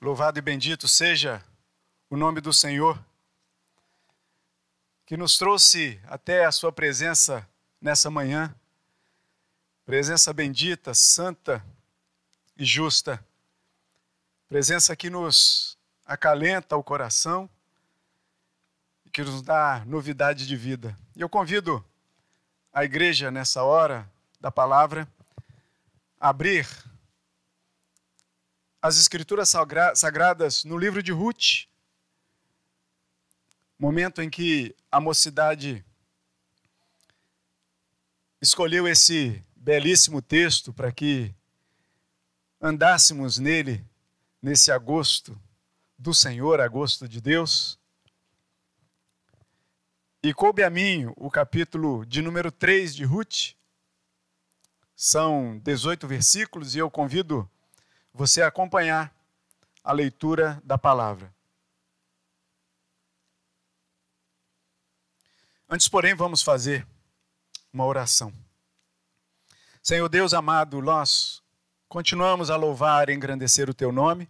[0.00, 1.44] Louvado e bendito seja
[2.08, 3.04] o nome do Senhor,
[5.04, 7.44] que nos trouxe até a Sua presença
[7.80, 8.54] nessa manhã.
[9.84, 11.64] Presença bendita, santa
[12.56, 13.18] e justa.
[14.48, 15.76] Presença que nos
[16.06, 17.50] acalenta o coração
[19.04, 20.96] e que nos dá novidade de vida.
[21.16, 21.84] E eu convido
[22.72, 24.08] a igreja nessa hora
[24.40, 25.08] da palavra
[26.20, 26.68] a abrir
[28.80, 29.52] as Escrituras
[29.94, 31.66] Sagradas no livro de Ruth,
[33.78, 35.84] momento em que a mocidade
[38.40, 41.34] escolheu esse belíssimo texto para que
[42.60, 43.84] andássemos nele
[44.40, 45.38] nesse agosto
[45.98, 47.78] do Senhor, agosto de Deus.
[50.22, 53.56] E coube a mim o capítulo de número 3 de Ruth.
[54.94, 57.48] São 18 versículos e eu convido
[58.18, 59.14] você acompanhar
[59.84, 61.32] a leitura da palavra.
[65.68, 66.84] Antes, porém, vamos fazer
[67.72, 68.32] uma oração.
[69.80, 71.40] Senhor Deus amado, nós
[71.88, 74.28] continuamos a louvar e engrandecer o teu nome,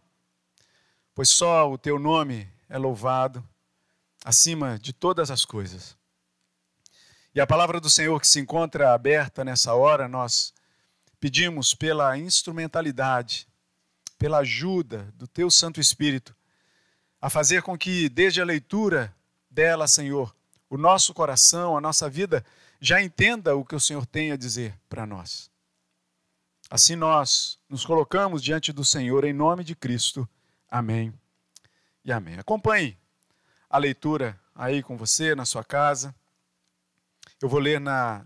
[1.15, 3.43] pois só o teu nome é louvado
[4.23, 5.97] acima de todas as coisas.
[7.35, 10.53] E a palavra do Senhor que se encontra aberta nessa hora, nós
[11.19, 13.49] pedimos pela instrumentalidade
[14.19, 16.35] pela ajuda do teu Santo Espírito,
[17.21, 19.15] a fazer com que, desde a leitura
[19.51, 20.35] dela, Senhor,
[20.69, 22.45] o nosso coração, a nossa vida,
[22.81, 25.51] já entenda o que o Senhor tem a dizer para nós.
[26.71, 30.29] Assim nós nos colocamos diante do Senhor em nome de Cristo.
[30.71, 31.13] Amém
[32.05, 32.39] e amém.
[32.39, 32.97] Acompanhe
[33.71, 36.15] a leitura aí com você na sua casa.
[37.41, 38.25] Eu vou ler na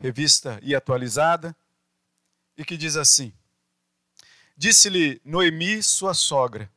[0.00, 1.54] revista e atualizada
[2.56, 3.32] e que diz assim:
[4.56, 6.70] Disse-lhe Noemi, sua sogra: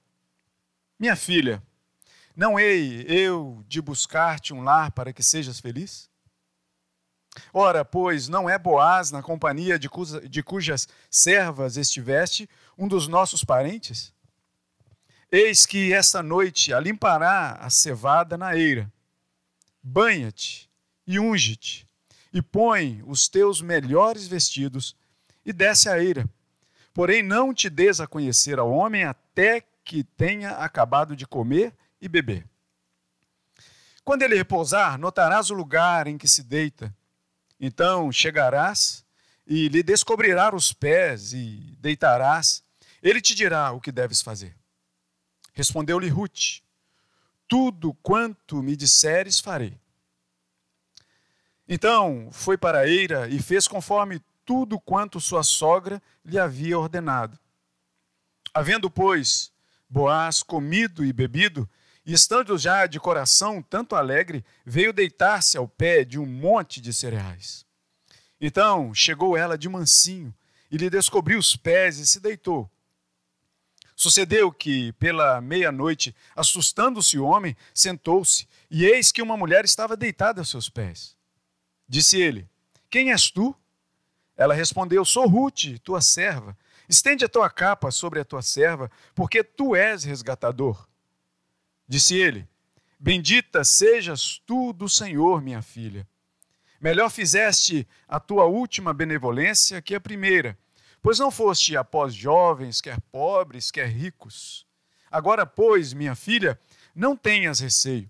[1.00, 1.61] Minha filha,
[2.36, 6.10] não hei eu de buscar-te um lar para que sejas feliz?
[7.54, 13.08] Ora, pois, não é Boaz, na companhia de, cuja, de cujas servas estiveste, um dos
[13.08, 14.11] nossos parentes?
[15.32, 18.92] Eis que esta noite a limpará a cevada na eira.
[19.83, 20.67] Banha-te
[21.05, 21.88] e unge-te,
[22.33, 24.95] e põe os teus melhores vestidos,
[25.45, 26.27] e desce a eira
[26.97, 31.71] Porém, não te des a conhecer ao homem até que tenha acabado de comer
[32.02, 32.43] e beber.
[34.03, 36.91] Quando ele repousar, notarás o lugar em que se deita.
[37.59, 39.05] Então chegarás
[39.45, 42.63] e lhe descobrirás os pés e deitarás.
[42.99, 44.58] Ele te dirá o que deves fazer.
[45.53, 46.64] Respondeu-lhe Ruth:
[47.47, 49.79] Tudo quanto me disseres, farei.
[51.67, 57.37] Então foi para a eira e fez conforme tudo quanto sua sogra lhe havia ordenado.
[58.53, 59.52] Havendo, pois,
[59.89, 61.69] Boaz comido e bebido,
[62.05, 66.93] e estando já de coração tanto alegre, veio deitar-se ao pé de um monte de
[66.93, 67.65] cereais.
[68.39, 70.33] Então chegou ela de mansinho
[70.71, 72.69] e lhe descobriu os pés e se deitou.
[73.95, 80.39] Sucedeu que, pela meia-noite, assustando-se o homem, sentou-se, e eis que uma mulher estava deitada
[80.39, 81.15] aos seus pés.
[81.87, 82.47] Disse ele:
[82.89, 83.55] Quem és tu?
[84.37, 86.55] Ela respondeu: Sou Ruth, tua serva.
[86.87, 90.87] Estende a tua capa sobre a tua serva, porque tu és resgatador.
[91.87, 92.47] Disse ele:
[92.99, 96.08] Bendita sejas tu do Senhor, minha filha.
[96.80, 100.55] Melhor fizeste a tua última benevolência que a primeira,
[101.02, 104.65] pois não foste após jovens, quer pobres, quer ricos.
[105.09, 106.59] Agora, pois, minha filha,
[106.93, 108.09] não tenhas receio.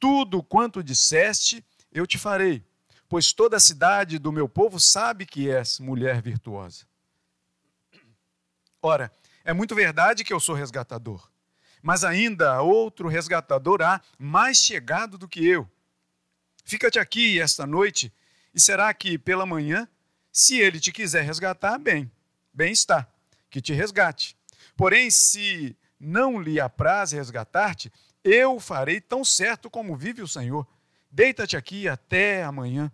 [0.00, 2.64] Tudo quanto disseste, eu te farei
[3.10, 6.86] pois toda a cidade do meu povo sabe que és mulher virtuosa.
[8.80, 9.10] Ora,
[9.44, 11.28] é muito verdade que eu sou resgatador,
[11.82, 15.68] mas ainda outro resgatador há mais chegado do que eu.
[16.64, 18.12] Fica-te aqui esta noite,
[18.54, 19.88] e será que pela manhã,
[20.30, 22.08] se ele te quiser resgatar, bem,
[22.54, 23.08] bem está,
[23.50, 24.36] que te resgate.
[24.76, 27.92] Porém, se não lhe apraz resgatar-te,
[28.22, 30.64] eu farei tão certo como vive o Senhor.
[31.10, 32.92] Deita-te aqui até amanhã.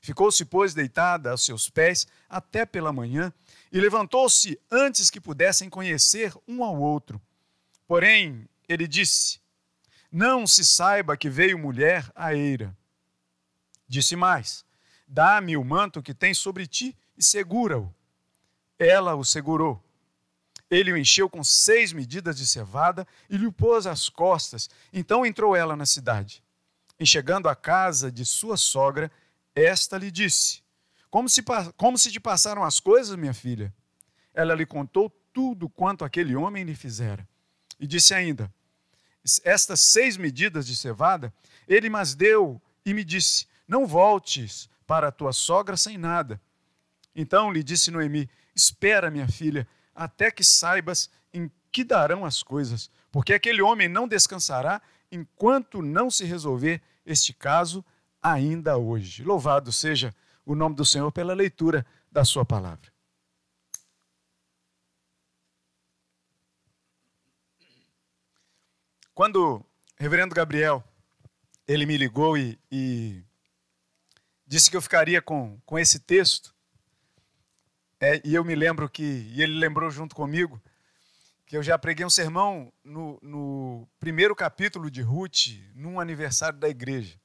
[0.00, 3.32] Ficou-se, pois, deitada aos seus pés até pela manhã
[3.72, 7.20] e levantou-se antes que pudessem conhecer um ao outro.
[7.86, 9.40] Porém, ele disse:
[10.10, 12.76] Não se saiba que veio mulher à eira.
[13.86, 14.64] Disse mais:
[15.06, 17.92] Dá-me o manto que tens sobre ti e segura-o.
[18.78, 19.82] Ela o segurou.
[20.70, 24.68] Ele o encheu com seis medidas de cevada e lhe pôs às costas.
[24.92, 26.42] Então entrou ela na cidade.
[27.00, 29.10] E chegando à casa de sua sogra,
[29.64, 30.62] esta lhe disse:
[31.10, 31.42] como se,
[31.76, 33.72] como se te passaram as coisas, minha filha?
[34.34, 37.26] Ela lhe contou tudo quanto aquele homem lhe fizera.
[37.80, 38.52] E disse ainda:
[39.42, 41.32] Estas seis medidas de cevada
[41.66, 46.40] ele mas deu e me disse: Não voltes para a tua sogra sem nada.
[47.14, 52.90] Então lhe disse Noemi: Espera, minha filha, até que saibas em que darão as coisas,
[53.10, 54.80] porque aquele homem não descansará
[55.10, 57.84] enquanto não se resolver este caso
[58.22, 59.22] ainda hoje.
[59.22, 62.90] Louvado seja o nome do Senhor pela leitura da sua palavra.
[69.14, 69.66] Quando o
[69.96, 70.82] reverendo Gabriel
[71.66, 73.22] ele me ligou e, e
[74.46, 76.54] disse que eu ficaria com, com esse texto,
[78.00, 80.62] é, e eu me lembro que, e ele lembrou junto comigo,
[81.44, 86.68] que eu já preguei um sermão no, no primeiro capítulo de Ruth, num aniversário da
[86.68, 87.18] igreja.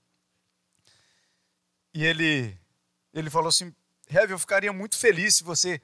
[1.94, 2.58] E ele,
[3.14, 3.74] ele falou assim:
[4.08, 5.82] Rev, eu ficaria muito feliz se você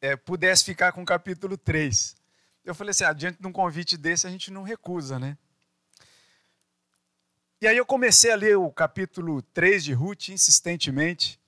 [0.00, 2.16] é, pudesse ficar com o capítulo 3.
[2.64, 5.36] Eu falei assim: ah, diante de um convite desse, a gente não recusa, né?
[7.60, 11.40] E aí eu comecei a ler o capítulo 3 de Ruth insistentemente,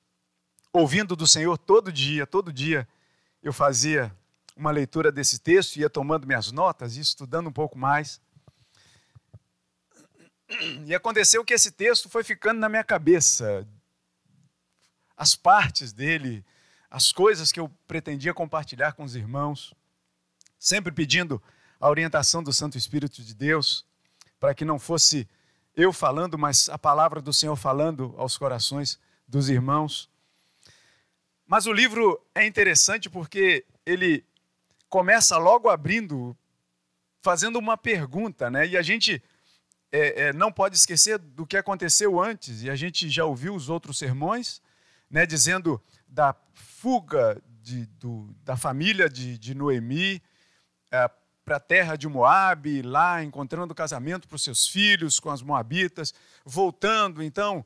[0.73, 2.87] ouvindo do Senhor todo dia, todo dia
[3.43, 4.13] eu fazia
[4.57, 8.21] uma leitura desse texto, ia tomando minhas notas e estudando um pouco mais.
[10.87, 13.67] E aconteceu que esse texto foi ficando na minha cabeça,
[15.17, 16.45] as partes dele,
[16.91, 19.75] as coisas que eu pretendia compartilhar com os irmãos
[20.61, 21.43] sempre pedindo
[21.81, 23.87] a orientação do Santo Espírito de Deus,
[24.39, 25.27] para que não fosse
[25.75, 30.11] eu falando, mas a palavra do Senhor falando aos corações dos irmãos.
[31.47, 34.23] Mas o livro é interessante porque ele
[34.91, 36.37] começa logo abrindo,
[37.23, 38.67] fazendo uma pergunta, né?
[38.67, 39.23] E a gente
[39.93, 43.69] é, é, não pode esquecer do que aconteceu antes, e a gente já ouviu os
[43.69, 44.63] outros sermões,
[45.11, 45.27] né?
[45.27, 50.23] Dizendo da fuga de, do, da família de, de Noemi,
[50.91, 51.11] é,
[51.45, 56.15] para a terra de Moabe, lá encontrando casamento para os seus filhos com as moabitas,
[56.45, 57.65] voltando, então,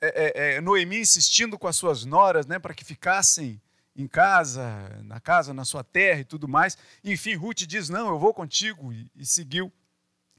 [0.00, 3.60] é, é, é, Noemi insistindo com as suas noras, né, para que ficassem
[3.96, 6.76] em casa, na casa, na sua terra e tudo mais.
[7.02, 9.72] Enfim, Ruth diz: Não, eu vou contigo, e, e seguiu.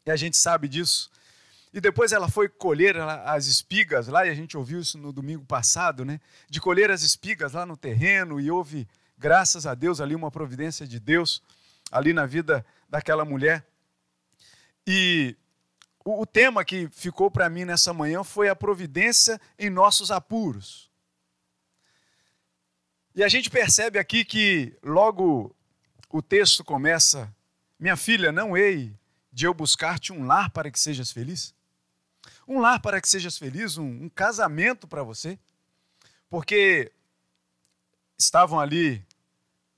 [0.06, 1.10] E a gente sabe disso.
[1.76, 5.44] E depois ela foi colher as espigas lá, e a gente ouviu isso no domingo
[5.44, 6.22] passado, né?
[6.50, 8.88] De colher as espigas lá no terreno, e houve,
[9.18, 11.44] graças a Deus, ali uma providência de Deus
[11.92, 13.68] ali na vida daquela mulher.
[14.88, 15.36] E
[16.06, 20.90] o, o tema que ficou para mim nessa manhã foi a providência em nossos apuros.
[23.14, 25.54] E a gente percebe aqui que logo
[26.10, 27.36] o texto começa:
[27.78, 28.96] Minha filha, não hei
[29.30, 31.54] de eu buscar-te um lar para que sejas feliz?
[32.48, 35.38] Um lar para que sejas feliz, um, um casamento para você?
[36.30, 36.92] Porque
[38.18, 39.06] estavam ali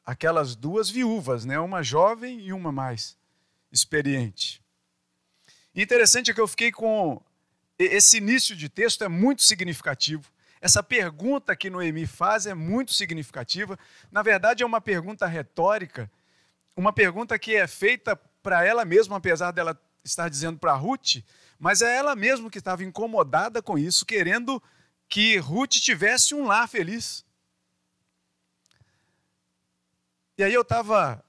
[0.05, 1.59] aquelas duas viúvas, né?
[1.59, 3.17] uma jovem e uma mais
[3.71, 4.61] experiente.
[5.75, 7.21] Interessante é que eu fiquei com
[7.77, 10.31] esse início de texto é muito significativo.
[10.59, 13.77] Essa pergunta que Noemi faz é muito significativa.
[14.11, 16.09] Na verdade, é uma pergunta retórica,
[16.75, 21.17] uma pergunta que é feita para ela mesma, apesar dela estar dizendo para Ruth,
[21.59, 24.62] mas é ela mesma que estava incomodada com isso, querendo
[25.09, 27.25] que Ruth tivesse um lar feliz.
[30.38, 31.24] E aí eu estava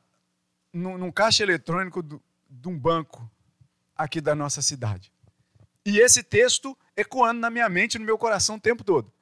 [0.73, 3.31] num, num, caixa eletrônico de um banco
[3.97, 5.13] aqui da nossa cidade.
[5.85, 9.13] E esse texto ecoando na minha mente, no meu coração o tempo todo.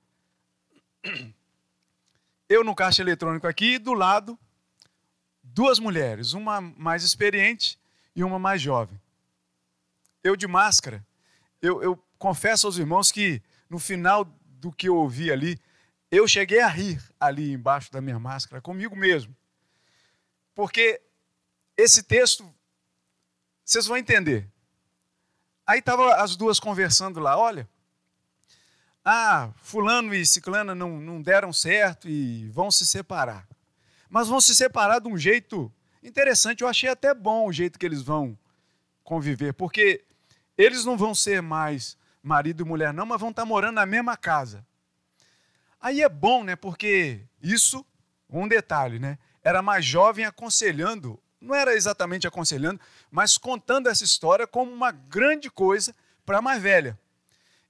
[2.49, 4.39] Eu no caixa eletrônico aqui, e do lado,
[5.43, 7.79] duas mulheres, uma mais experiente
[8.15, 9.01] e uma mais jovem.
[10.23, 11.06] Eu de máscara,
[11.67, 15.59] eu, eu confesso aos irmãos que no final do que eu ouvi ali,
[16.11, 19.35] eu cheguei a rir ali embaixo da minha máscara, comigo mesmo.
[20.55, 21.01] Porque
[21.77, 22.49] esse texto,
[23.65, 24.49] vocês vão entender.
[25.67, 27.69] Aí estavam as duas conversando lá, olha,
[29.05, 33.47] ah, fulano e ciclana não, não deram certo e vão se separar.
[34.09, 37.85] Mas vão se separar de um jeito interessante, eu achei até bom o jeito que
[37.85, 38.39] eles vão
[39.03, 40.06] conviver, porque
[40.57, 44.17] eles não vão ser mais marido e mulher não, mas vão estar morando na mesma
[44.17, 44.67] casa.
[45.81, 46.57] Aí é bom, né?
[46.57, 47.85] Porque isso,
[48.29, 49.19] um detalhe, né?
[49.47, 55.49] era mais jovem aconselhando, não era exatamente aconselhando, mas contando essa história como uma grande
[55.49, 55.95] coisa
[56.25, 56.99] para a mais velha.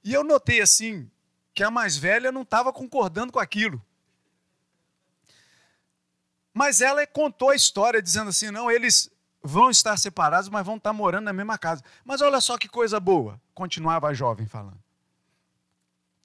[0.02, 1.10] E eu notei assim
[1.52, 3.84] que a mais velha não estava concordando com aquilo.
[6.54, 9.10] Mas ela contou a história dizendo assim: não, eles
[9.46, 11.82] vão estar separados, mas vão estar morando na mesma casa.
[12.04, 14.82] Mas olha só que coisa boa, continuava a jovem falando.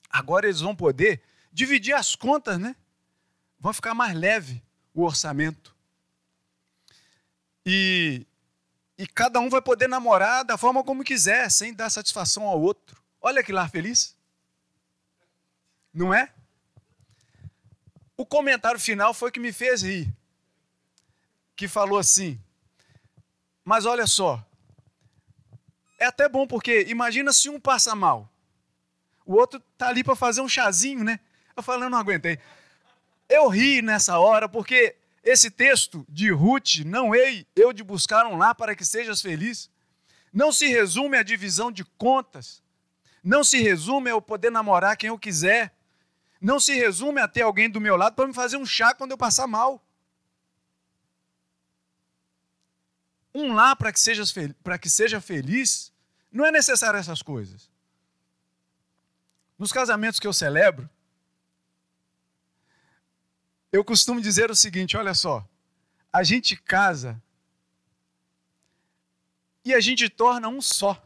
[0.09, 1.21] Agora eles vão poder
[1.53, 2.75] dividir as contas, né?
[3.59, 4.61] Vão ficar mais leve
[4.93, 5.75] o orçamento.
[7.65, 8.25] E,
[8.97, 12.99] e cada um vai poder namorar da forma como quiser, sem dar satisfação ao outro.
[13.21, 14.17] Olha que lar feliz.
[15.93, 16.33] Não é?
[18.17, 20.11] O comentário final foi que me fez rir.
[21.55, 22.41] Que falou assim:
[23.63, 24.43] Mas olha só,
[25.99, 28.31] é até bom porque imagina se um passa mal,
[29.25, 31.19] o outro tá ali para fazer um chazinho, né?
[31.55, 32.39] Eu falei, eu não aguentei.
[33.29, 38.37] Eu ri nessa hora porque esse texto de Ruth, não ei eu de buscar um
[38.37, 39.69] lar para que sejas feliz,
[40.33, 42.63] não se resume à divisão de contas,
[43.23, 45.71] não se resume a eu poder namorar quem eu quiser,
[46.41, 49.11] não se resume a ter alguém do meu lado para me fazer um chá quando
[49.11, 49.79] eu passar mal.
[53.33, 54.33] Um lar para que, sejas,
[54.63, 55.91] para que seja feliz,
[56.31, 57.69] não é necessário essas coisas.
[59.57, 60.89] Nos casamentos que eu celebro,
[63.71, 65.47] eu costumo dizer o seguinte: olha só,
[66.11, 67.21] a gente casa
[69.63, 71.01] e a gente torna um só.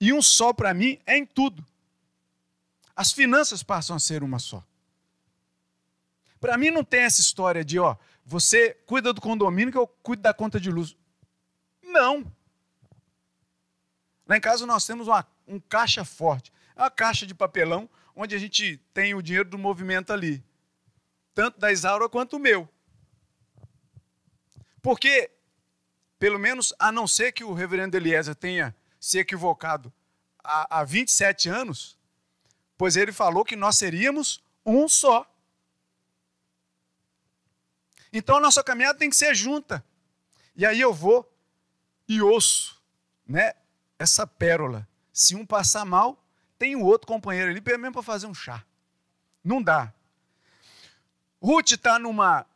[0.00, 1.64] E um só para mim é em tudo.
[2.94, 4.62] As finanças passam a ser uma só.
[6.40, 10.22] Para mim não tem essa história de, ó, você cuida do condomínio que eu cuido
[10.22, 10.96] da conta de luz.
[11.82, 12.24] Não.
[14.26, 16.52] Lá em casa nós temos uma, um caixa forte.
[16.74, 20.42] É uma caixa de papelão onde a gente tem o dinheiro do movimento ali,
[21.34, 22.68] tanto da Isaura quanto o meu.
[24.80, 25.30] Porque,
[26.18, 29.92] pelo menos, a não ser que o reverendo Eliezer tenha se equivocado
[30.42, 31.98] há, há 27 anos,
[32.76, 35.30] pois ele falou que nós seríamos um só.
[38.16, 39.84] Então a nossa caminhada tem que ser junta.
[40.54, 41.28] E aí eu vou
[42.08, 42.80] e ouço,
[43.26, 43.54] né,
[43.98, 44.88] essa pérola.
[45.12, 46.24] Se um passar mal,
[46.56, 48.64] tem o outro companheiro ali, pelo menos para fazer um chá.
[49.42, 49.92] Não dá.
[51.42, 52.46] Ruth está numa,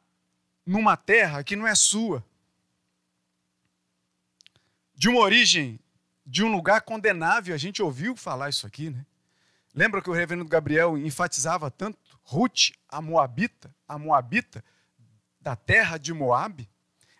[0.65, 2.25] numa terra que não é sua,
[4.95, 5.81] de uma origem,
[6.25, 7.53] de um lugar condenável.
[7.53, 9.05] A gente ouviu falar isso aqui, né?
[9.75, 14.65] Lembra que o reverendo Gabriel enfatizava tanto Ruth, a Moabita, a Moabita
[15.40, 16.68] da terra de Moabe,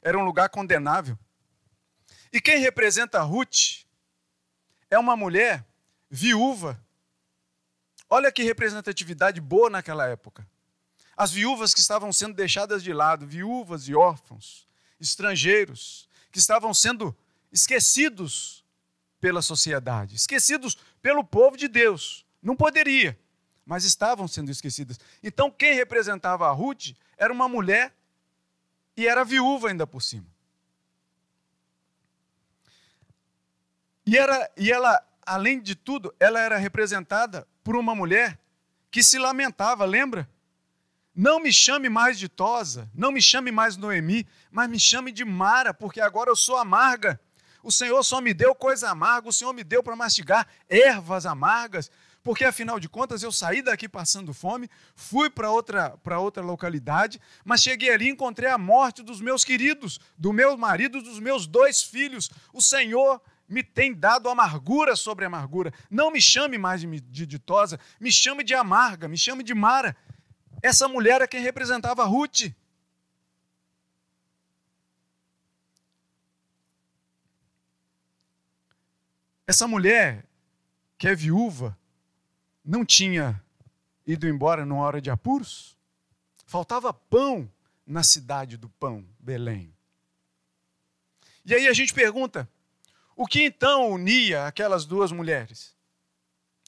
[0.02, 1.18] era um lugar condenável.
[2.32, 3.84] E quem representa Ruth
[4.90, 5.64] é uma mulher
[6.10, 6.82] viúva.
[8.08, 10.46] Olha que representatividade boa naquela época.
[11.16, 14.66] As viúvas que estavam sendo deixadas de lado, viúvas e órfãos,
[15.00, 17.16] estrangeiros, que estavam sendo
[17.52, 18.64] esquecidos
[19.20, 22.25] pela sociedade, esquecidos pelo povo de Deus.
[22.42, 23.18] Não poderia,
[23.66, 24.98] mas estavam sendo esquecidas.
[25.22, 27.92] Então, quem representava a Ruth era uma mulher
[28.99, 30.26] e era viúva ainda por cima.
[34.05, 38.37] E, era, e ela além de tudo, ela era representada por uma mulher
[38.90, 40.28] que se lamentava, lembra?
[41.14, 45.25] Não me chame mais de Tosa, não me chame mais Noemi, mas me chame de
[45.25, 47.21] Mara, porque agora eu sou amarga.
[47.62, 51.88] O Senhor só me deu coisa amarga, o Senhor me deu para mastigar ervas amargas,
[52.28, 57.62] porque afinal de contas eu saí daqui passando fome, fui para outra, outra localidade, mas
[57.62, 61.82] cheguei ali e encontrei a morte dos meus queridos, do meu marido, dos meus dois
[61.82, 62.30] filhos.
[62.52, 63.18] O Senhor
[63.49, 65.73] me tem dado amargura sobre amargura.
[65.90, 69.97] Não me chame mais de, ditosa, me chame de amarga, me chame de Mara.
[70.62, 72.52] Essa mulher é quem representava Ruth.
[79.47, 80.26] Essa mulher,
[80.99, 81.75] que é viúva,
[82.68, 83.42] não tinha
[84.06, 85.75] ido embora numa hora de apuros?
[86.44, 87.50] Faltava pão
[87.87, 89.75] na cidade do pão, Belém.
[91.46, 92.46] E aí a gente pergunta:
[93.16, 95.75] o que então unia aquelas duas mulheres?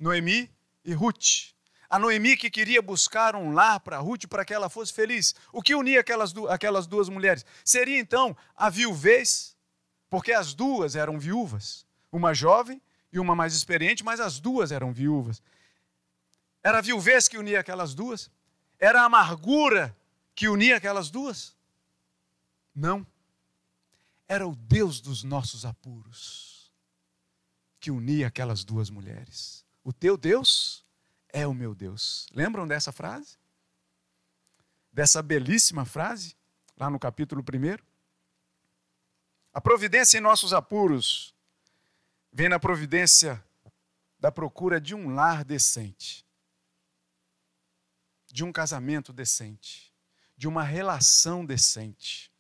[0.01, 0.51] Noemi
[0.83, 1.53] e Ruth.
[1.91, 5.35] A Noemi que queria buscar um lar para Ruth para que ela fosse feliz.
[5.53, 7.45] O que unia aquelas, aquelas duas mulheres?
[7.63, 9.55] Seria então a viuvez,
[10.09, 11.85] porque as duas eram viúvas.
[12.11, 12.81] Uma jovem
[13.13, 15.43] e uma mais experiente, mas as duas eram viúvas.
[16.63, 18.31] Era a viuvez que unia aquelas duas?
[18.79, 19.97] Era a amargura
[20.35, 21.57] que unia aquelas duas?
[22.75, 23.07] Não
[24.31, 26.73] era o Deus dos nossos apuros
[27.81, 29.67] que unia aquelas duas mulheres.
[29.83, 30.85] O teu Deus
[31.31, 32.29] é o meu Deus.
[32.33, 33.37] Lembram dessa frase?
[34.93, 36.37] Dessa belíssima frase,
[36.77, 37.83] lá no capítulo 1?
[39.53, 41.35] A providência em nossos apuros
[42.33, 43.45] vem na providência
[44.21, 46.25] da procura de um lar decente,
[48.31, 49.93] de um casamento decente,
[50.37, 52.31] de uma relação decente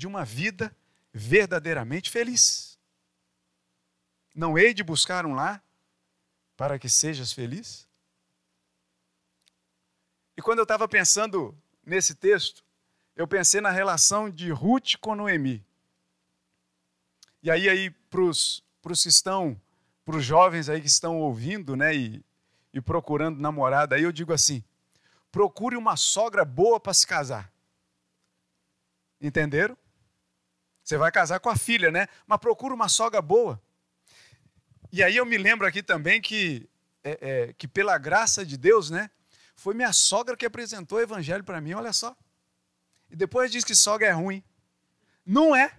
[0.00, 0.74] de uma vida
[1.12, 2.78] verdadeiramente feliz.
[4.34, 5.62] Não hei de buscar um lar
[6.56, 7.86] para que sejas feliz?
[10.38, 11.54] E quando eu estava pensando
[11.84, 12.64] nesse texto,
[13.14, 15.62] eu pensei na relação de Ruth com Noemi.
[17.42, 18.62] E aí, aí para os
[19.02, 19.60] que estão,
[20.02, 22.24] para os jovens aí que estão ouvindo, né, e,
[22.72, 24.62] e procurando namorada, aí eu digo assim:
[25.30, 27.52] procure uma sogra boa para se casar.
[29.20, 29.76] Entenderam?
[30.82, 32.08] Você vai casar com a filha, né?
[32.26, 33.60] Mas procure uma sogra boa.
[34.92, 36.68] E aí eu me lembro aqui também que,
[37.04, 39.10] é, é, que pela graça de Deus, né?
[39.54, 42.16] Foi minha sogra que apresentou o evangelho para mim, olha só.
[43.10, 44.42] E depois diz que sogra é ruim.
[45.24, 45.76] Não é.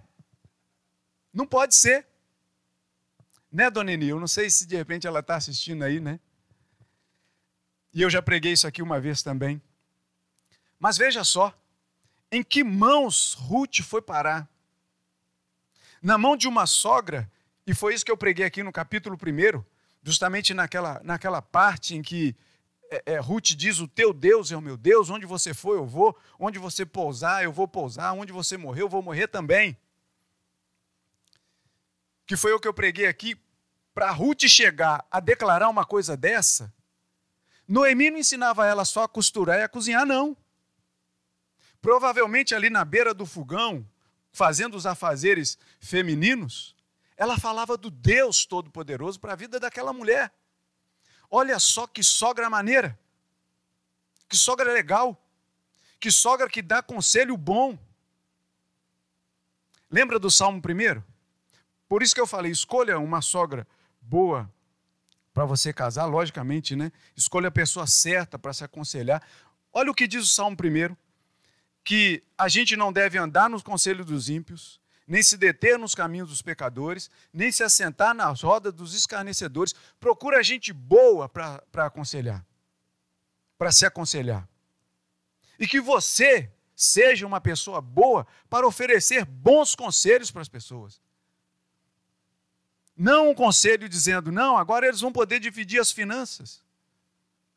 [1.32, 2.06] Não pode ser.
[3.50, 4.08] Né, dona Eni?
[4.08, 6.20] Eu não sei se de repente ela está assistindo aí, né?
[7.92, 9.60] E eu já preguei isso aqui uma vez também.
[10.78, 11.54] Mas veja só,
[12.30, 14.48] em que mãos Ruth foi parar?
[16.00, 17.30] Na mão de uma sogra
[17.66, 19.62] e foi isso que eu preguei aqui no capítulo 1,
[20.02, 22.34] justamente naquela, naquela parte em que
[22.90, 25.86] é, é, Ruth diz: O teu Deus é o meu Deus, onde você for eu
[25.86, 29.76] vou, onde você pousar eu vou pousar, onde você morrer eu vou morrer também.
[32.26, 33.36] Que foi o que eu preguei aqui.
[33.94, 36.72] Para Ruth chegar a declarar uma coisa dessa,
[37.72, 40.36] Noemi não ensinava ela só a costurar e a cozinhar, não.
[41.80, 43.88] Provavelmente ali na beira do fogão,
[44.30, 46.76] fazendo os afazeres femininos,
[47.16, 50.30] ela falava do Deus Todo-Poderoso para a vida daquela mulher.
[51.30, 52.98] Olha só que sogra maneira,
[54.28, 55.18] que sogra legal,
[55.98, 57.78] que sogra que dá conselho bom.
[59.90, 61.02] Lembra do Salmo primeiro?
[61.88, 63.66] Por isso que eu falei, escolha uma sogra
[63.98, 64.52] boa
[65.32, 66.92] para você casar, logicamente, né?
[67.16, 69.22] Escolha a pessoa certa para se aconselhar.
[69.72, 70.96] Olha o que diz o Salmo primeiro,
[71.82, 76.28] que a gente não deve andar nos conselhos dos ímpios, nem se deter nos caminhos
[76.28, 79.74] dos pecadores, nem se assentar nas rodas dos escarnecedores.
[79.98, 82.44] Procura gente boa para aconselhar,
[83.58, 84.46] para se aconselhar.
[85.58, 91.00] E que você seja uma pessoa boa para oferecer bons conselhos para as pessoas.
[93.02, 96.62] Não um conselho dizendo, não, agora eles vão poder dividir as finanças.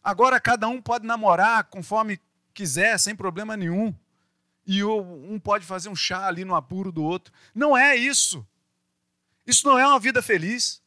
[0.04, 2.20] Agora cada um pode namorar conforme
[2.52, 3.94] quiser, sem problema nenhum
[4.66, 7.32] e um pode fazer um chá ali no apuro do outro.
[7.54, 8.44] Não é isso.
[9.46, 10.82] Isso não é uma vida feliz.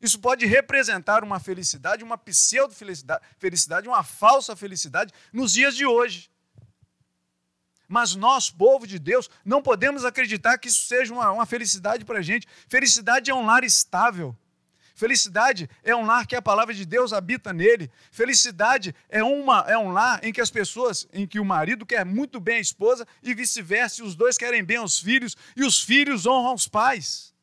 [0.00, 6.30] Isso pode representar uma felicidade, uma pseudo-felicidade, uma falsa felicidade nos dias de hoje.
[7.92, 12.20] Mas nós, povo de Deus, não podemos acreditar que isso seja uma, uma felicidade para
[12.20, 12.48] a gente.
[12.66, 14.34] Felicidade é um lar estável.
[14.94, 17.90] Felicidade é um lar que a palavra de Deus habita nele.
[18.10, 22.02] Felicidade é, uma, é um lar em que as pessoas, em que o marido quer
[22.02, 26.24] muito bem a esposa e vice-versa, os dois querem bem aos filhos e os filhos
[26.24, 27.34] honram os pais.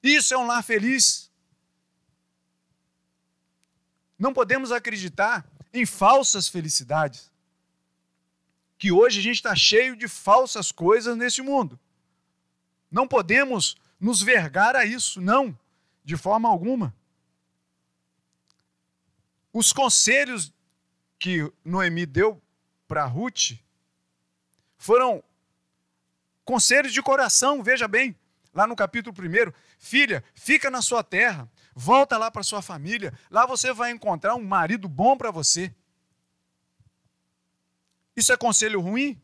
[0.00, 1.28] Isso é um lar feliz.
[4.16, 7.34] Não podemos acreditar em falsas felicidades.
[8.78, 11.78] Que hoje a gente está cheio de falsas coisas nesse mundo.
[12.90, 15.58] Não podemos nos vergar a isso, não
[16.06, 16.94] de forma alguma.
[19.52, 20.52] Os conselhos
[21.18, 22.40] que Noemi deu
[22.86, 23.58] para Ruth
[24.78, 25.22] foram
[26.44, 28.14] conselhos de coração, veja bem,
[28.54, 33.44] lá no capítulo 1, filha, fica na sua terra, volta lá para sua família, lá
[33.44, 35.74] você vai encontrar um marido bom para você.
[38.16, 39.20] Isso é conselho ruim?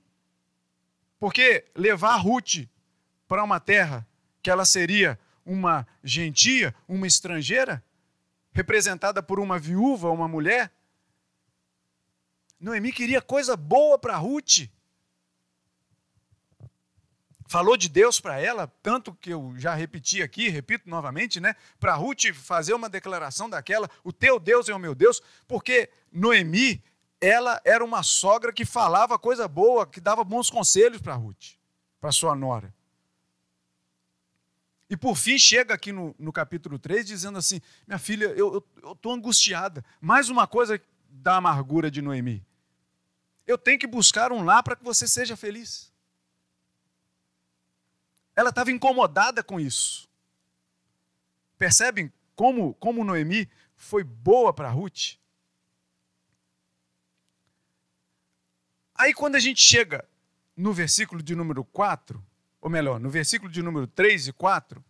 [1.18, 2.68] Porque levar Ruth
[3.26, 4.06] para uma terra
[4.42, 7.82] que ela seria uma gentia, uma estrangeira,
[8.52, 10.70] representada por uma viúva, uma mulher.
[12.60, 14.68] Noemi queria coisa boa para Ruth.
[17.48, 21.54] Falou de Deus para ela, tanto que eu já repeti aqui, repito novamente, né?
[21.78, 26.82] Para Ruth fazer uma declaração daquela: o teu Deus é o meu Deus, porque Noemi,
[27.22, 31.54] ela era uma sogra que falava coisa boa, que dava bons conselhos para Ruth,
[32.00, 32.74] para sua nora.
[34.90, 39.12] E por fim chega aqui no, no capítulo 3 dizendo assim: Minha filha, eu estou
[39.12, 39.84] angustiada.
[40.00, 42.44] Mais uma coisa da amargura de Noemi.
[43.46, 45.92] Eu tenho que buscar um lar para que você seja feliz.
[48.34, 50.08] Ela estava incomodada com isso.
[51.56, 55.21] Percebem como, como Noemi foi boa para Ruth?
[59.02, 60.08] Aí quando a gente chega
[60.56, 62.24] no versículo de número 4,
[62.60, 64.84] ou melhor, no versículo de número 3 e 4,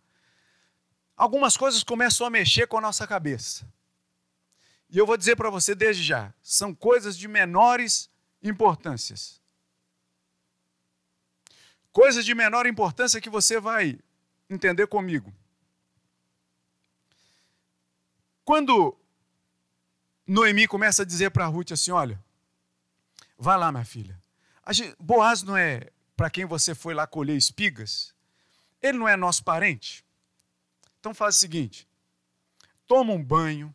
[1.17, 3.67] algumas coisas começam a mexer com a nossa cabeça.
[4.87, 8.07] E eu vou dizer para você desde já: são coisas de menores
[8.43, 9.41] importâncias.
[11.91, 13.97] Coisas de menor importância que você vai
[14.47, 15.33] entender comigo.
[18.45, 18.95] Quando
[20.27, 22.23] Noemi começa a dizer para Ruth assim: Olha,
[23.43, 24.17] vai lá, minha filha,
[24.97, 28.15] Boaz não é para quem você foi lá colher espigas?
[28.81, 30.05] Ele não é nosso parente?
[30.99, 31.87] Então faz o seguinte:
[32.87, 33.73] toma um banho,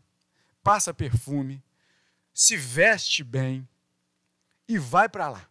[0.62, 1.62] passa perfume,
[2.32, 3.68] se veste bem
[4.66, 5.48] e vai para lá.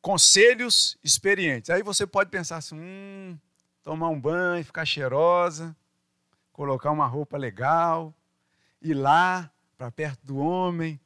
[0.00, 1.70] Conselhos experientes.
[1.70, 3.38] Aí você pode pensar assim: hum,
[3.82, 5.76] tomar um banho, ficar cheirosa,
[6.52, 8.14] colocar uma roupa legal,
[8.80, 11.00] ir lá para perto do homem.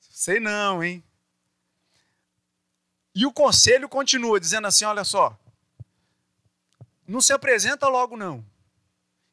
[0.00, 1.02] Sei não, hein?
[3.14, 5.38] E o conselho continua dizendo assim: olha só,
[7.06, 8.44] não se apresenta logo não.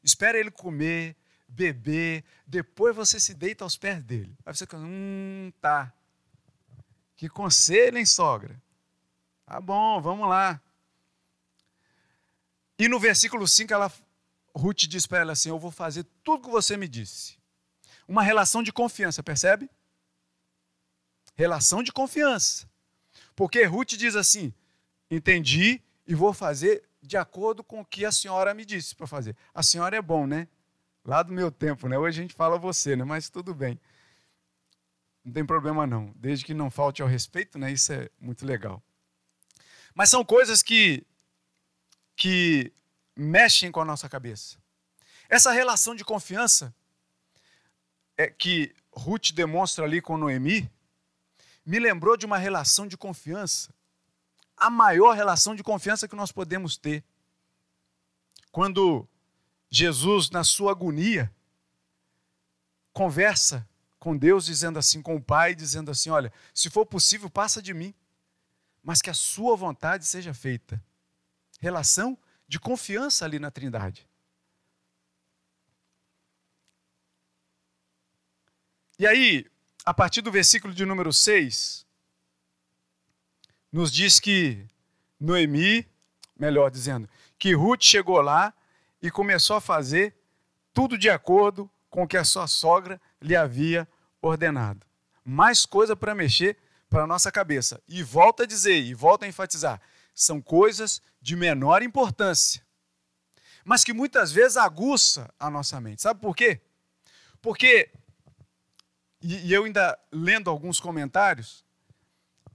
[0.02, 1.16] Espera ele comer,
[1.48, 4.36] beber, depois você se deita aos pés dele.
[4.44, 5.92] Aí você fala, hum, tá.
[7.16, 8.60] Que conselho, hein, sogra?
[9.46, 10.60] Tá bom, vamos lá.
[12.78, 13.92] E no versículo 5, ela,
[14.54, 17.36] Ruth diz para ela assim: Eu vou fazer tudo que você me disse.
[18.06, 19.70] Uma relação de confiança, percebe?
[21.34, 22.68] Relação de confiança.
[23.34, 24.52] Porque Ruth diz assim:
[25.10, 29.36] Entendi e vou fazer de acordo com o que a senhora me disse para fazer.
[29.52, 30.48] A senhora é bom, né?
[31.04, 31.98] Lá do meu tempo, né?
[31.98, 33.04] Hoje a gente fala você, né?
[33.04, 33.80] Mas tudo bem.
[35.24, 36.12] Não tem problema não.
[36.16, 37.72] Desde que não falte ao respeito, né?
[37.72, 38.82] Isso é muito legal.
[39.94, 41.04] Mas são coisas que
[42.14, 42.72] que
[43.16, 44.56] mexem com a nossa cabeça.
[45.28, 46.74] Essa relação de confiança
[48.28, 50.70] que Ruth demonstra ali com Noemi
[51.64, 53.72] me lembrou de uma relação de confiança
[54.62, 57.02] a maior relação de confiança que nós podemos ter.
[58.52, 59.08] Quando
[59.68, 61.34] Jesus, na sua agonia,
[62.92, 67.60] conversa com Deus, dizendo assim, com o Pai, dizendo assim: Olha, se for possível, passa
[67.60, 67.92] de mim,
[68.84, 70.80] mas que a Sua vontade seja feita.
[71.58, 74.06] Relação de confiança ali na Trindade.
[79.02, 79.46] E aí,
[79.84, 81.84] a partir do versículo de número 6,
[83.72, 84.64] nos diz que
[85.18, 85.84] Noemi,
[86.38, 88.54] melhor dizendo, que Ruth chegou lá
[89.02, 90.14] e começou a fazer
[90.72, 93.88] tudo de acordo com o que a sua sogra lhe havia
[94.20, 94.86] ordenado.
[95.24, 96.56] Mais coisa para mexer
[96.88, 97.82] para a nossa cabeça.
[97.88, 99.80] E volta a dizer, e volta a enfatizar,
[100.14, 102.64] são coisas de menor importância,
[103.64, 106.02] mas que muitas vezes aguça a nossa mente.
[106.02, 106.60] Sabe por quê?
[107.40, 107.90] Porque,
[109.22, 111.64] e, e eu ainda lendo alguns comentários,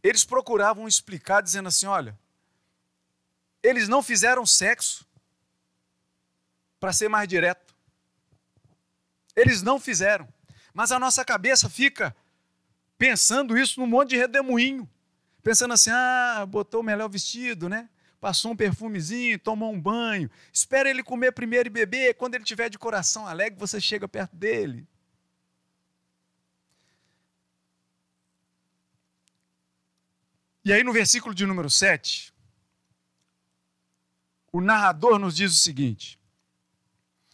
[0.04, 2.18] eles procuravam explicar dizendo assim: olha,
[3.64, 5.08] eles não fizeram sexo,
[6.80, 7.76] para ser mais direto.
[9.36, 10.28] Eles não fizeram.
[10.74, 12.16] Mas a nossa cabeça fica
[12.98, 14.90] pensando isso num monte de redemoinho.
[15.44, 17.90] Pensando assim: ah, botou o melhor vestido, né?
[18.20, 20.30] Passou um perfumezinho, tomou um banho.
[20.52, 22.16] Espera ele comer primeiro e beber.
[22.16, 24.88] Quando ele tiver de coração alegre, você chega perto dele.
[30.68, 32.34] E aí no versículo de número 7,
[34.52, 36.20] o narrador nos diz o seguinte: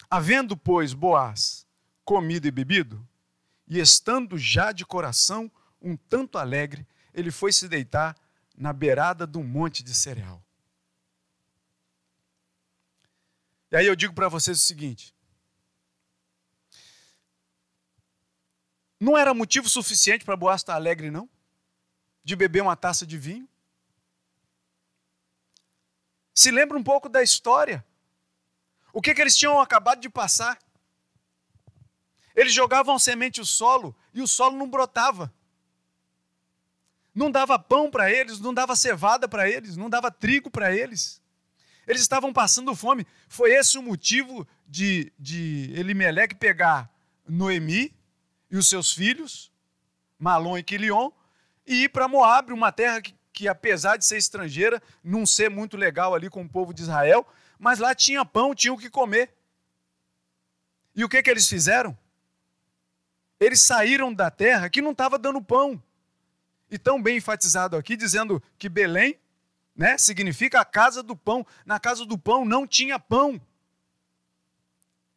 [0.07, 1.65] Havendo, pois, Boaz
[2.05, 3.03] comido e bebido,
[3.67, 8.15] e estando já de coração um tanto alegre, ele foi se deitar
[8.55, 10.45] na beirada do monte de cereal.
[13.71, 15.11] E aí eu digo para vocês o seguinte:
[18.99, 21.27] não era motivo suficiente para Boaz estar alegre, não?
[22.23, 23.47] De beber uma taça de vinho?
[26.33, 27.85] Se lembra um pouco da história.
[28.91, 30.57] O que, que eles tinham acabado de passar?
[32.35, 35.33] Eles jogavam semente no solo e o solo não brotava.
[37.13, 41.21] Não dava pão para eles, não dava cevada para eles, não dava trigo para eles.
[41.85, 43.05] Eles estavam passando fome.
[43.27, 46.89] Foi esse o motivo de, de Elimeleque pegar
[47.27, 47.95] Noemi
[48.49, 49.51] e os seus filhos,
[50.17, 51.11] Malom e Quilion,
[51.65, 55.77] e ir para Moab, uma terra que, que, apesar de ser estrangeira, não ser muito
[55.77, 57.25] legal ali com o povo de Israel,
[57.57, 59.33] mas lá tinha pão, tinha o que comer.
[60.95, 61.97] E o que, que eles fizeram?
[63.39, 65.81] Eles saíram da terra que não estava dando pão.
[66.69, 69.19] E tão bem enfatizado aqui, dizendo que Belém
[69.75, 71.45] né, significa a casa do pão.
[71.65, 73.41] Na casa do pão não tinha pão.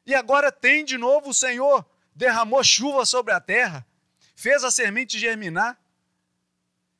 [0.04, 3.84] E agora tem de novo o Senhor, derramou chuva sobre a terra,
[4.36, 5.78] fez a semente germinar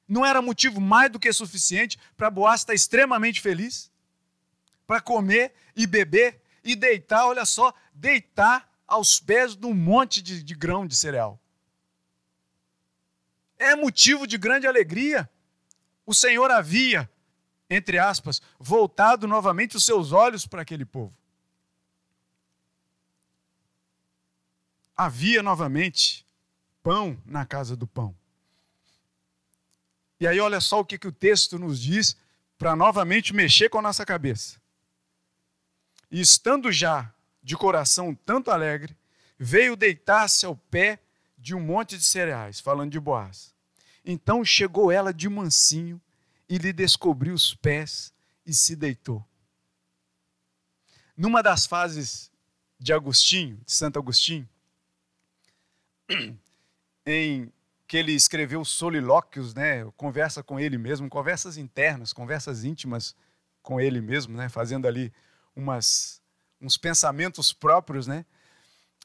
[0.09, 3.90] não era motivo mais do que suficiente para Boaz estar extremamente feliz?
[4.87, 10.42] Para comer e beber e deitar, olha só, deitar aos pés de um monte de,
[10.42, 11.40] de grão de cereal.
[13.59, 15.29] É motivo de grande alegria.
[16.05, 17.11] O Senhor havia,
[17.69, 21.14] entre aspas, voltado novamente os seus olhos para aquele povo.
[24.97, 26.25] Havia novamente
[26.83, 28.14] pão na casa do pão.
[30.18, 32.16] E aí, olha só o que, que o texto nos diz
[32.57, 34.61] para novamente mexer com a nossa cabeça.
[36.11, 38.96] E estando já de coração tanto alegre,
[39.38, 40.98] veio deitar-se ao pé
[41.37, 43.55] de um monte de cereais, falando de Boaz.
[44.05, 46.00] Então chegou ela de mansinho
[46.48, 48.12] e lhe descobriu os pés
[48.44, 49.24] e se deitou.
[51.16, 52.31] Numa das fases
[52.79, 54.48] de Agostinho, de Santo Agostinho,
[57.05, 57.52] em
[57.87, 63.14] que ele escreveu solilóquios, né, conversa com ele mesmo, conversas internas, conversas íntimas
[63.62, 65.12] com ele mesmo, né, fazendo ali
[65.55, 66.20] umas,
[66.61, 68.25] uns pensamentos próprios, né.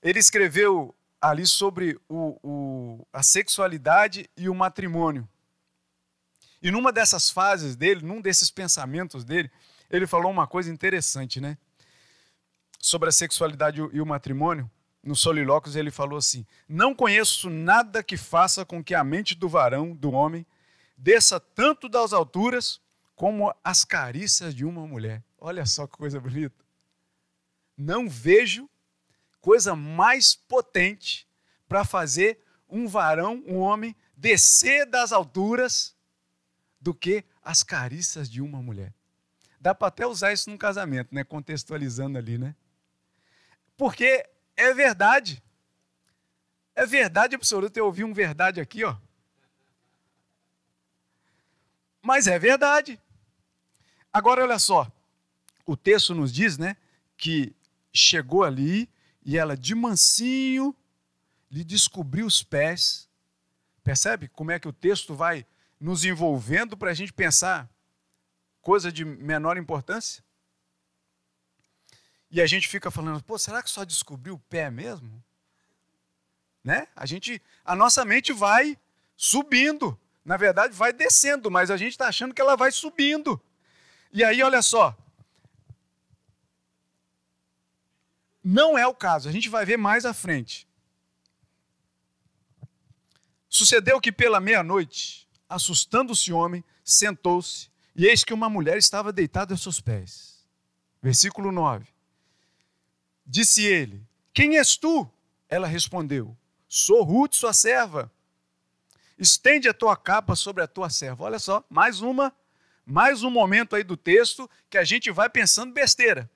[0.02, 5.30] Ele escreveu ali sobre o, o, a sexualidade e o matrimônio.
[6.62, 9.52] E numa dessas fases dele, num desses pensamentos dele,
[9.89, 11.58] ele falou uma coisa interessante, né?
[12.80, 14.70] Sobre a sexualidade e o matrimônio
[15.04, 19.50] no Solilóquios, ele falou assim: Não conheço nada que faça com que a mente do
[19.50, 20.46] varão, do homem,
[20.96, 22.80] desça tanto das alturas
[23.16, 25.24] como as carícias de uma mulher.
[25.40, 26.64] Olha só que coisa bonita.
[27.78, 28.70] Não vejo
[29.40, 31.28] coisa mais potente
[31.68, 35.96] para fazer um varão, um homem, descer das alturas
[36.80, 38.94] do que as carícias de uma mulher.
[39.60, 41.24] Dá para até usar isso num casamento, né?
[41.24, 42.56] Contextualizando ali, né?
[43.78, 44.28] Porque
[44.63, 45.41] é verdade.
[46.76, 47.80] É verdade absoluta.
[47.80, 48.95] Eu ouvi um verdade aqui, ó.
[52.02, 53.00] Mas é verdade.
[54.12, 54.91] Agora, olha só.
[55.65, 56.76] O texto nos diz, né,
[57.15, 57.56] que
[57.93, 58.89] chegou ali
[59.24, 60.76] e ela de mansinho
[61.50, 63.08] lhe descobriu os pés.
[63.84, 65.45] Percebe como é que o texto vai
[65.80, 67.69] nos envolvendo para a gente pensar
[68.62, 70.24] coisa de menor importância?
[72.32, 75.22] E a gente fica falando, pô, será que só descobriu o pé mesmo?
[76.63, 76.88] Né?
[76.96, 78.78] A gente, a nossa mente vai
[79.17, 83.39] subindo, na verdade vai descendo, mas a gente está achando que ela vai subindo.
[84.13, 84.98] E aí, olha só,
[88.44, 90.67] não é o caso, a gente vai ver mais à frente.
[93.50, 99.54] Sucedeu que pela meia-noite, assustando-se o homem, sentou-se, e eis que uma mulher estava deitada
[99.54, 100.48] aos seus pés.
[101.02, 101.86] Versículo 9.
[103.25, 105.10] Disse ele: Quem és tu?
[105.47, 106.36] Ela respondeu:
[106.67, 108.12] Sou Ruth, sua serva.
[109.17, 111.25] Estende a tua capa sobre a tua serva.
[111.25, 112.34] Olha só, mais uma,
[112.86, 116.29] mais um momento aí do texto que a gente vai pensando besteira.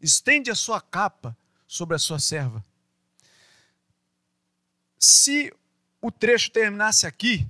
[0.00, 2.64] Estende a sua capa sobre a sua serva.
[4.98, 5.54] Se
[6.00, 7.46] o trecho terminasse aqui,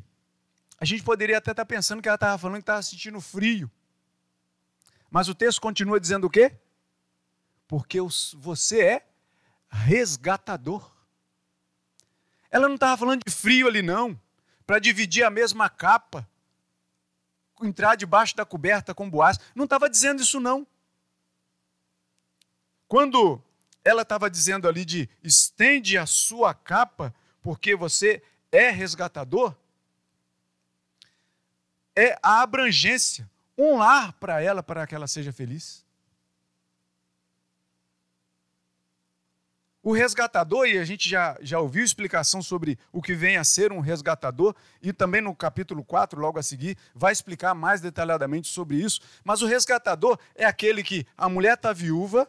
[0.78, 3.70] a gente poderia até estar pensando que ela estava falando que estava sentindo frio.
[5.10, 6.56] Mas o texto continua dizendo o quê?
[7.72, 7.96] Porque
[8.34, 9.06] você é
[9.70, 10.92] resgatador.
[12.50, 14.20] Ela não estava falando de frio ali, não,
[14.66, 16.28] para dividir a mesma capa,
[17.62, 19.40] entrar debaixo da coberta com boas.
[19.54, 20.66] Não estava dizendo isso, não.
[22.86, 23.42] Quando
[23.82, 29.56] ela estava dizendo ali de estende a sua capa, porque você é resgatador,
[31.96, 35.81] é a abrangência, um lar para ela, para que ela seja feliz.
[39.84, 43.72] O resgatador, e a gente já, já ouviu explicação sobre o que vem a ser
[43.72, 48.76] um resgatador, e também no capítulo 4, logo a seguir, vai explicar mais detalhadamente sobre
[48.76, 49.00] isso.
[49.24, 52.28] Mas o resgatador é aquele que a mulher está viúva,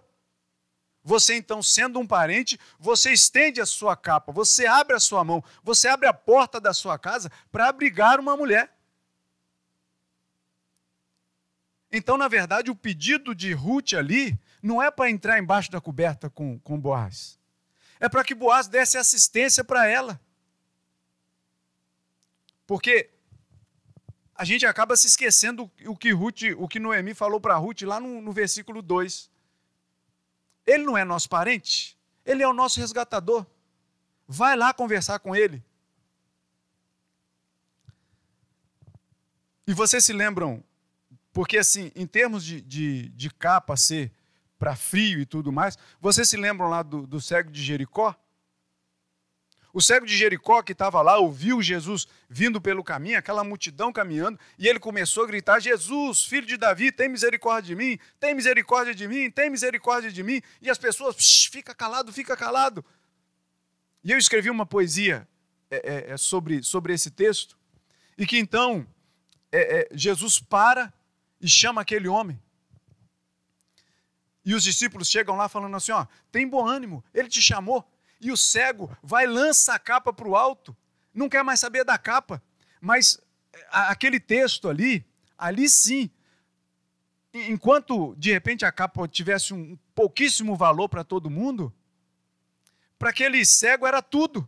[1.03, 5.43] você então, sendo um parente, você estende a sua capa, você abre a sua mão,
[5.61, 8.73] você abre a porta da sua casa para abrigar uma mulher.
[11.91, 16.31] Então, na verdade, o pedido de Ruth ali não é para entrar embaixo da coberta
[16.31, 17.42] com, com Boaz
[18.03, 20.19] é para que Boaz desse assistência para ela.
[22.67, 23.09] Porque
[24.35, 28.01] a gente acaba se esquecendo o que Ruth, o que Noemi falou para Ruth lá
[28.01, 29.31] no, no versículo 2.
[30.65, 33.45] Ele não é nosso parente, ele é o nosso resgatador.
[34.27, 35.63] Vai lá conversar com ele.
[39.65, 40.61] E vocês se lembram,
[41.31, 44.11] porque assim, em termos de, de, de capa ser
[44.63, 45.78] para frio e tudo mais.
[45.99, 48.15] Vocês se lembram lá do, do cego de Jericó?
[49.73, 54.39] O cego de Jericó que estava lá ouviu Jesus vindo pelo caminho, aquela multidão caminhando,
[54.58, 58.95] e ele começou a gritar: Jesus, filho de Davi, tem misericórdia de mim, tem misericórdia
[58.95, 60.41] de mim, tem misericórdia de mim.
[60.62, 61.17] E as pessoas,
[61.52, 62.86] fica calado, fica calado.
[64.02, 65.28] E eu escrevi uma poesia
[65.69, 67.58] é, é, é, sobre, sobre esse texto,
[68.17, 68.88] e que então
[69.52, 70.93] é, é, Jesus para
[71.41, 72.41] e chama aquele homem.
[74.45, 77.88] E os discípulos chegam lá falando assim: ó, tem bom ânimo, ele te chamou.
[78.19, 80.75] e o cego vai lança a capa para o alto,
[81.13, 82.41] não quer mais saber da capa.
[82.79, 83.19] Mas
[83.69, 85.06] aquele texto ali,
[85.38, 86.10] ali sim,
[87.34, 91.73] enquanto de repente a capa tivesse um pouquíssimo valor para todo mundo,
[92.97, 94.47] para aquele cego era tudo.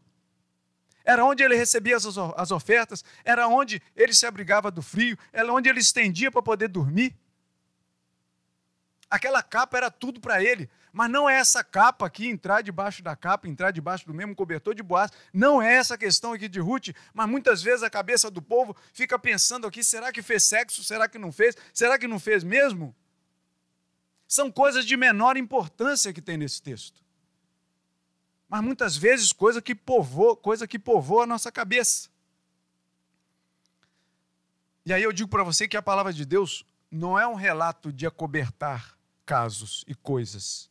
[1.03, 5.69] Era onde ele recebia as ofertas, era onde ele se abrigava do frio, era onde
[5.69, 7.15] ele estendia para poder dormir.
[9.09, 13.15] Aquela capa era tudo para ele, mas não é essa capa aqui, entrar debaixo da
[13.15, 15.11] capa, entrar debaixo do mesmo cobertor de boas.
[15.31, 19.17] Não é essa questão aqui de Ruth, mas muitas vezes a cabeça do povo fica
[19.19, 20.83] pensando aqui: será que fez sexo?
[20.83, 21.55] Será que não fez?
[21.73, 22.95] Será que não fez mesmo?
[24.27, 27.03] São coisas de menor importância que tem nesse texto.
[28.49, 32.09] Mas muitas vezes coisa que povoa, coisa que povoa a nossa cabeça.
[34.85, 37.91] E aí eu digo para você que a palavra de Deus não é um relato
[37.91, 40.69] de acobertar casos e coisas.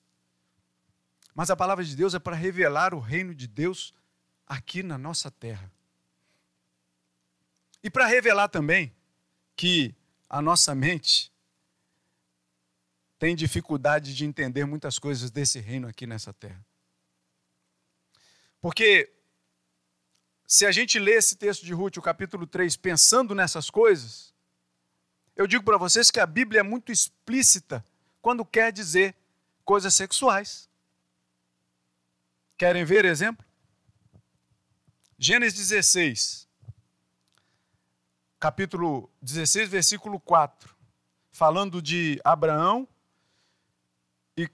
[1.34, 3.92] Mas a palavra de Deus é para revelar o reino de Deus
[4.46, 5.70] aqui na nossa terra.
[7.82, 8.94] E para revelar também
[9.56, 9.94] que
[10.28, 11.32] a nossa mente
[13.18, 16.64] tem dificuldade de entender muitas coisas desse reino aqui nessa terra.
[18.60, 19.12] Porque
[20.46, 24.33] se a gente lê esse texto de Ruth, o capítulo 3, pensando nessas coisas,
[25.36, 27.84] eu digo para vocês que a Bíblia é muito explícita
[28.22, 29.14] quando quer dizer
[29.64, 30.68] coisas sexuais.
[32.56, 33.44] Querem ver exemplo?
[35.18, 36.48] Gênesis 16,
[38.38, 40.74] capítulo 16, versículo 4,
[41.32, 42.86] falando de Abraão
[44.36, 44.48] e,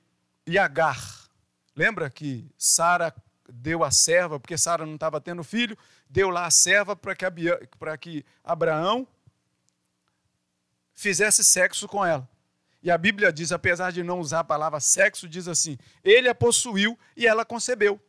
[0.46, 1.28] e Agar.
[1.74, 3.14] Lembra que Sara
[3.48, 5.76] deu a serva, porque Sara não estava tendo filho,
[6.08, 7.26] deu lá a serva para que,
[8.00, 9.08] que Abraão
[11.00, 12.28] fizesse sexo com ela.
[12.82, 16.34] E a Bíblia diz, apesar de não usar a palavra sexo, diz assim: ele a
[16.34, 18.00] possuiu e ela concebeu.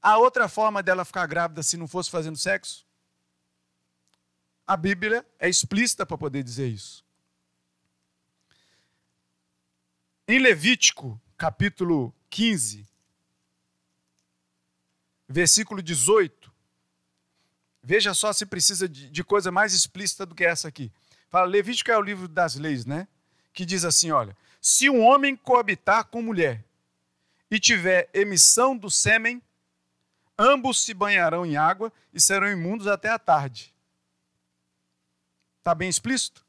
[0.00, 2.86] A outra forma dela ficar grávida se não fosse fazendo sexo?
[4.66, 7.04] A Bíblia é explícita para poder dizer isso.
[10.26, 12.86] Em Levítico, capítulo 15,
[15.26, 16.52] versículo 18,
[17.82, 20.92] veja só se precisa de, de coisa mais explícita do que essa aqui.
[21.28, 23.06] Fala, Levítico é o livro das leis, né?
[23.52, 26.64] Que diz assim: olha, se um homem coabitar com mulher
[27.50, 29.42] e tiver emissão do sêmen,
[30.38, 33.74] ambos se banharão em água e serão imundos até a tarde.
[35.58, 36.44] Está bem explícito?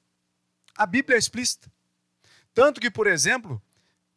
[0.75, 1.71] A Bíblia é explícita.
[2.53, 3.61] Tanto que, por exemplo,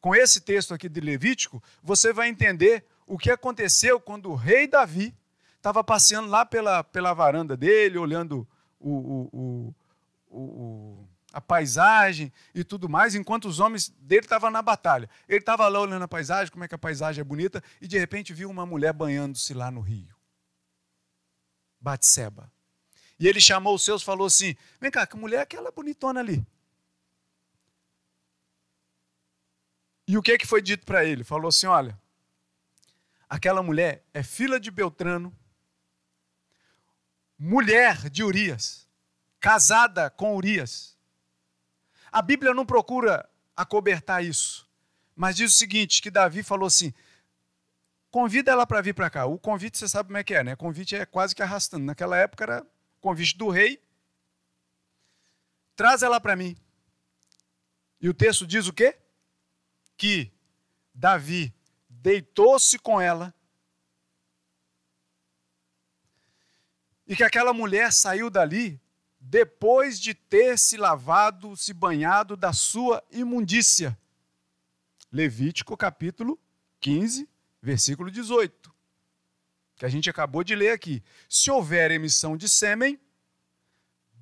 [0.01, 4.67] com esse texto aqui de Levítico, você vai entender o que aconteceu quando o rei
[4.67, 5.15] Davi
[5.57, 8.47] estava passeando lá pela, pela varanda dele, olhando
[8.79, 9.75] o, o, o,
[10.33, 15.09] o, a paisagem e tudo mais, enquanto os homens dele estavam na batalha.
[15.29, 17.99] Ele estava lá olhando a paisagem, como é que a paisagem é bonita, e de
[17.99, 20.15] repente viu uma mulher banhando-se lá no rio.
[21.81, 22.51] Batseba.
[23.19, 26.21] E ele chamou os seus e falou assim: Vem cá, que mulher é aquela bonitona
[26.21, 26.45] ali?
[30.07, 31.25] E o que, que foi dito para ele?
[31.25, 31.99] Falou assim: Olha,
[33.29, 35.37] aquela mulher é filha de Beltrano,
[37.39, 38.89] mulher de Urias
[39.43, 40.97] casada com Urias.
[42.13, 44.71] A Bíblia não procura acobertar isso,
[45.17, 46.95] mas diz o seguinte: que Davi falou assim:
[48.11, 49.27] convida ela para vir para cá.
[49.27, 50.55] O convite você sabe como é que é, né?
[50.55, 51.85] Convite é quase que arrastando.
[51.85, 52.67] Naquela época era
[53.01, 53.83] convite do rei.
[55.75, 56.57] Traz ela para mim.
[58.01, 58.97] E o texto diz o quê?
[59.97, 60.33] Que
[60.95, 61.53] Davi
[61.89, 63.35] deitou-se com ela.
[67.07, 68.82] E que aquela mulher saiu dali
[69.25, 73.97] depois de ter se lavado, se banhado da sua imundícia.
[75.13, 76.39] Levítico capítulo
[76.81, 77.29] 15,
[77.63, 78.75] versículo 18.
[79.77, 81.03] Que a gente acabou de ler aqui.
[81.29, 83.01] Se houver emissão de sêmen,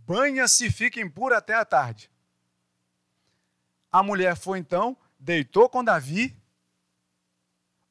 [0.06, 2.10] banha-se e fica impura até a tarde.
[3.90, 6.36] A mulher foi então, deitou com Davi,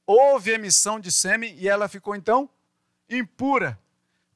[0.06, 2.48] houve emissão de sêmen e ela ficou então
[3.10, 3.82] impura.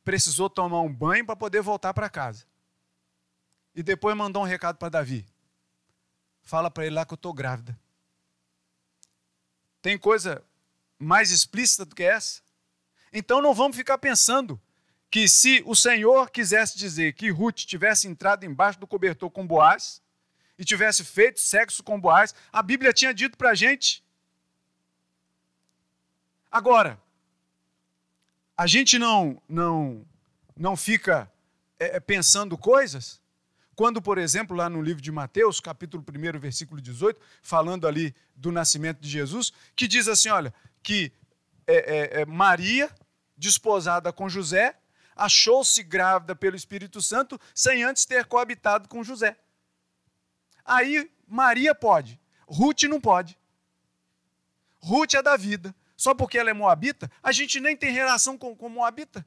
[0.04, 2.52] Precisou tomar um banho para poder voltar para casa.
[3.76, 5.26] E depois mandou um recado para Davi.
[6.42, 7.78] Fala para ele lá que eu estou grávida.
[9.82, 10.44] Tem coisa
[11.00, 12.42] mais explícita do que essa?
[13.12, 14.60] Então não vamos ficar pensando
[15.10, 20.02] que se o Senhor quisesse dizer que Ruth tivesse entrado embaixo do cobertor com Boaz
[20.58, 24.04] e tivesse feito sexo com Boaz, a Bíblia tinha dito para a gente.
[26.52, 27.00] Agora,
[28.58, 30.06] a gente não não
[30.56, 31.32] não fica
[31.80, 33.22] é, pensando coisas
[33.76, 38.52] quando, por exemplo, lá no livro de Mateus, capítulo 1, versículo 18, falando ali do
[38.52, 41.12] nascimento de Jesus, que diz assim: olha, que
[41.66, 42.90] é, é, Maria,
[43.36, 44.78] desposada com José,
[45.16, 49.38] achou-se grávida pelo Espírito Santo sem antes ter coabitado com José.
[50.64, 53.38] Aí Maria pode, Ruth não pode.
[54.80, 55.74] Ruth é da vida.
[55.96, 59.26] Só porque ela é moabita, a gente nem tem relação com, com moabita.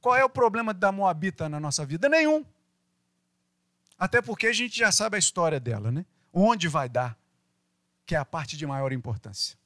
[0.00, 2.08] Qual é o problema da moabita na nossa vida?
[2.08, 2.44] Nenhum.
[3.98, 6.06] Até porque a gente já sabe a história dela, né?
[6.32, 7.18] Onde vai dar,
[8.06, 9.58] que é a parte de maior importância.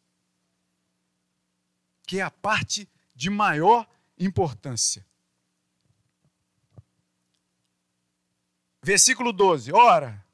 [2.06, 3.86] Que é a parte de maior
[4.18, 5.04] importância.
[8.82, 9.72] Versículo 12.
[9.72, 10.24] Ora,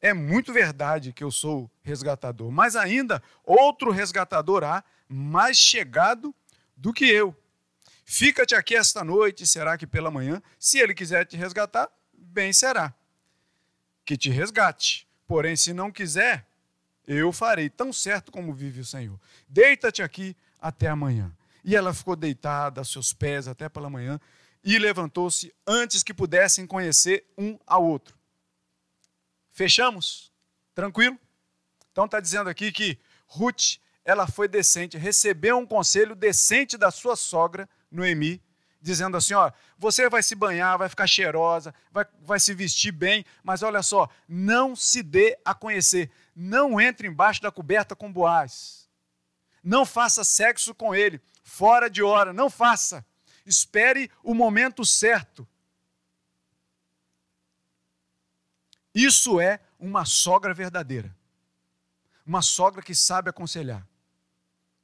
[0.00, 6.34] é muito verdade que eu sou resgatador, mas ainda outro resgatador há, mais chegado
[6.76, 7.36] do que eu.
[8.04, 12.94] Fica-te aqui esta noite, será que pela manhã, se ele quiser te resgatar, bem será.
[14.10, 15.06] Que te resgate.
[15.24, 16.44] Porém, se não quiser,
[17.06, 19.16] eu farei, tão certo como vive o Senhor.
[19.48, 21.32] Deita-te aqui até amanhã.
[21.64, 24.20] E ela ficou deitada a seus pés até pela manhã
[24.64, 28.18] e levantou-se antes que pudessem conhecer um ao outro.
[29.52, 30.32] Fechamos?
[30.74, 31.16] Tranquilo?
[31.92, 32.98] Então está dizendo aqui que
[33.28, 38.42] Ruth, ela foi decente, recebeu um conselho decente da sua sogra, Noemi,
[38.80, 43.24] dizendo assim: ó, você vai se banhar, vai ficar cheirosa, vai, vai se vestir bem,
[43.42, 48.88] mas olha só, não se dê a conhecer, não entre embaixo da coberta com Boaz,
[49.62, 53.04] não faça sexo com ele, fora de hora, não faça,
[53.44, 55.46] espere o momento certo.
[58.94, 61.14] Isso é uma sogra verdadeira.
[62.26, 63.86] Uma sogra que sabe aconselhar.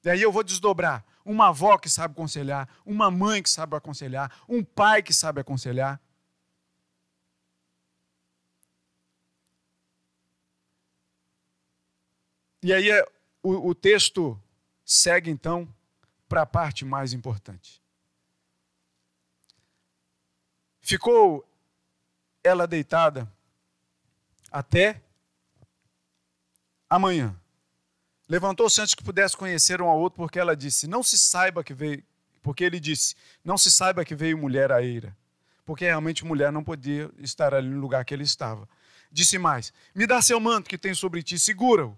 [0.03, 1.05] Daí eu vou desdobrar.
[1.27, 6.01] Uma avó que sabe aconselhar, uma mãe que sabe aconselhar, um pai que sabe aconselhar.
[12.63, 13.05] E aí é,
[13.43, 14.41] o, o texto
[14.85, 15.69] segue então
[16.29, 17.83] para a parte mais importante.
[20.81, 21.45] Ficou
[22.45, 23.29] ela deitada
[24.53, 25.03] até
[26.89, 27.37] amanhã.
[28.29, 31.73] Levantou-se antes que pudesse conhecer um ao outro, porque ela disse: Não se saiba que
[31.73, 32.03] veio.
[32.43, 33.15] Porque ele disse:
[33.45, 35.17] Não se saiba que veio mulher à eira.
[35.65, 38.69] Porque realmente mulher não podia estar ali no lugar que ele estava.
[39.13, 41.97] Disse mais: Me dá seu manto que tem sobre ti, segura-o.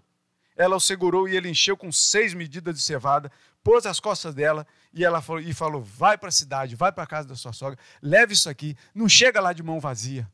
[0.55, 3.31] Ela o segurou e ele encheu com seis medidas de cevada,
[3.63, 7.03] pôs as costas dela e ela falou, e falou: Vai para a cidade, vai para
[7.03, 10.29] a casa da sua sogra, leve isso aqui, não chega lá de mão vazia.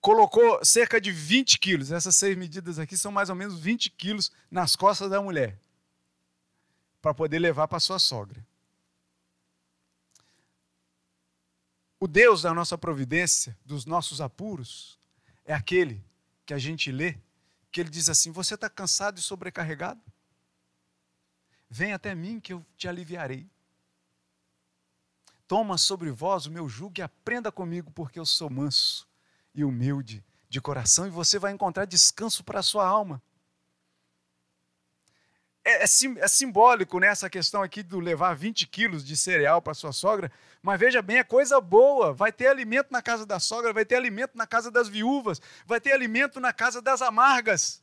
[0.00, 1.92] Colocou cerca de 20 quilos.
[1.92, 5.58] Essas seis medidas aqui são mais ou menos 20 quilos nas costas da mulher,
[7.00, 8.44] para poder levar para sua sogra.
[11.98, 14.98] O Deus da nossa providência, dos nossos apuros,
[15.44, 16.02] é aquele
[16.46, 17.18] que a gente lê,
[17.70, 20.00] que ele diz assim: Você está cansado e sobrecarregado?
[21.68, 23.46] Vem até mim que eu te aliviarei.
[25.46, 29.09] Toma sobre vós o meu jugo e aprenda comigo, porque eu sou manso
[29.54, 33.22] e humilde de coração, e você vai encontrar descanso para a sua alma.
[35.64, 39.60] É, é, sim, é, simbólico nessa né, questão aqui do levar 20 quilos de cereal
[39.60, 40.32] para sua sogra,
[40.62, 42.12] mas veja bem, é coisa boa.
[42.12, 45.80] Vai ter alimento na casa da sogra, vai ter alimento na casa das viúvas, vai
[45.80, 47.82] ter alimento na casa das amargas,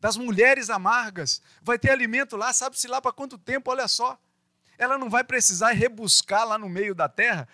[0.00, 4.18] das mulheres amargas, vai ter alimento lá, sabe-se lá para quanto tempo, olha só.
[4.76, 7.48] Ela não vai precisar rebuscar lá no meio da terra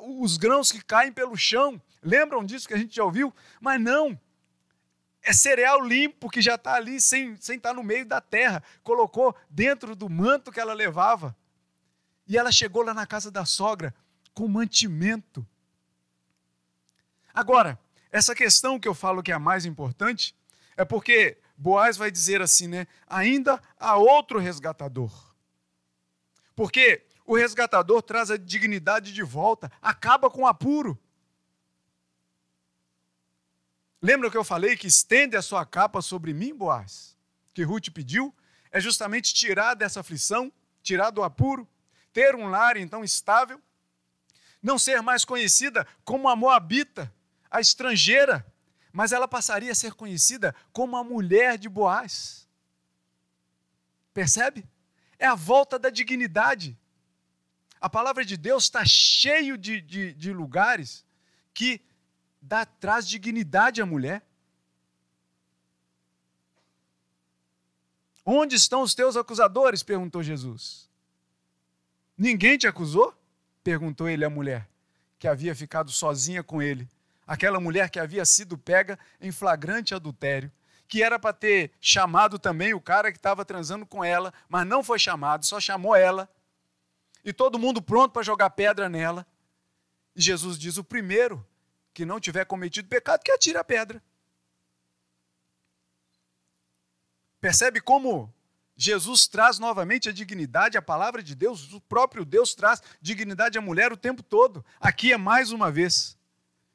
[0.00, 1.80] os grãos que caem pelo chão.
[2.02, 3.34] Lembram disso que a gente já ouviu?
[3.60, 4.18] Mas não.
[5.22, 8.62] É cereal limpo que já está ali sem, sem estar tá no meio da terra.
[8.82, 11.36] Colocou dentro do manto que ela levava.
[12.26, 13.94] E ela chegou lá na casa da sogra
[14.34, 15.46] com mantimento.
[17.32, 17.78] Agora,
[18.10, 20.34] essa questão que eu falo que é a mais importante
[20.76, 22.86] é porque Boaz vai dizer assim, né?
[23.06, 25.32] Ainda há outro resgatador.
[26.54, 30.98] Porque o resgatador traz a dignidade de volta, acaba com o apuro.
[34.00, 37.16] Lembra que eu falei que estende a sua capa sobre mim, Boaz?
[37.54, 38.34] Que Ruth pediu?
[38.70, 40.52] É justamente tirar dessa aflição,
[40.82, 41.68] tirar do apuro,
[42.12, 43.60] ter um lar então estável,
[44.62, 47.12] não ser mais conhecida como a moabita,
[47.50, 48.44] a estrangeira,
[48.92, 52.48] mas ela passaria a ser conhecida como a mulher de Boaz.
[54.12, 54.66] Percebe?
[55.22, 56.76] é a volta da dignidade.
[57.82, 61.04] A palavra de Deus está cheio de, de, de lugares
[61.52, 61.80] que
[62.40, 64.22] dá, traz dignidade à mulher.
[68.24, 69.82] Onde estão os teus acusadores?
[69.82, 70.88] perguntou Jesus.
[72.16, 73.12] Ninguém te acusou?
[73.64, 74.68] perguntou ele à mulher,
[75.18, 76.88] que havia ficado sozinha com ele.
[77.26, 80.52] Aquela mulher que havia sido pega em flagrante adultério
[80.86, 84.84] que era para ter chamado também o cara que estava transando com ela, mas não
[84.84, 86.28] foi chamado, só chamou ela.
[87.24, 89.26] E todo mundo pronto para jogar pedra nela.
[90.14, 91.46] E Jesus diz: o primeiro
[91.94, 94.02] que não tiver cometido pecado, que atire a pedra.
[97.40, 98.32] Percebe como
[98.76, 103.60] Jesus traz novamente a dignidade, a palavra de Deus, o próprio Deus traz dignidade à
[103.60, 104.64] mulher o tempo todo.
[104.80, 106.16] Aqui é mais uma vez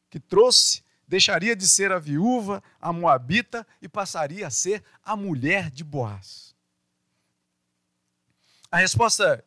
[0.10, 5.72] que trouxe, deixaria de ser a viúva, a moabita e passaria a ser a mulher
[5.72, 6.56] de Boaz.
[8.70, 9.43] A resposta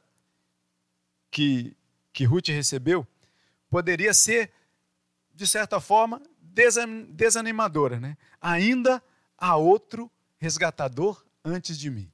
[1.31, 1.77] que,
[2.13, 3.07] que Ruth recebeu
[3.69, 4.53] poderia ser,
[5.33, 8.01] de certa forma, desanimadora.
[8.01, 8.17] Né?
[8.41, 9.03] Ainda
[9.39, 12.11] há outro resgatador antes de mim.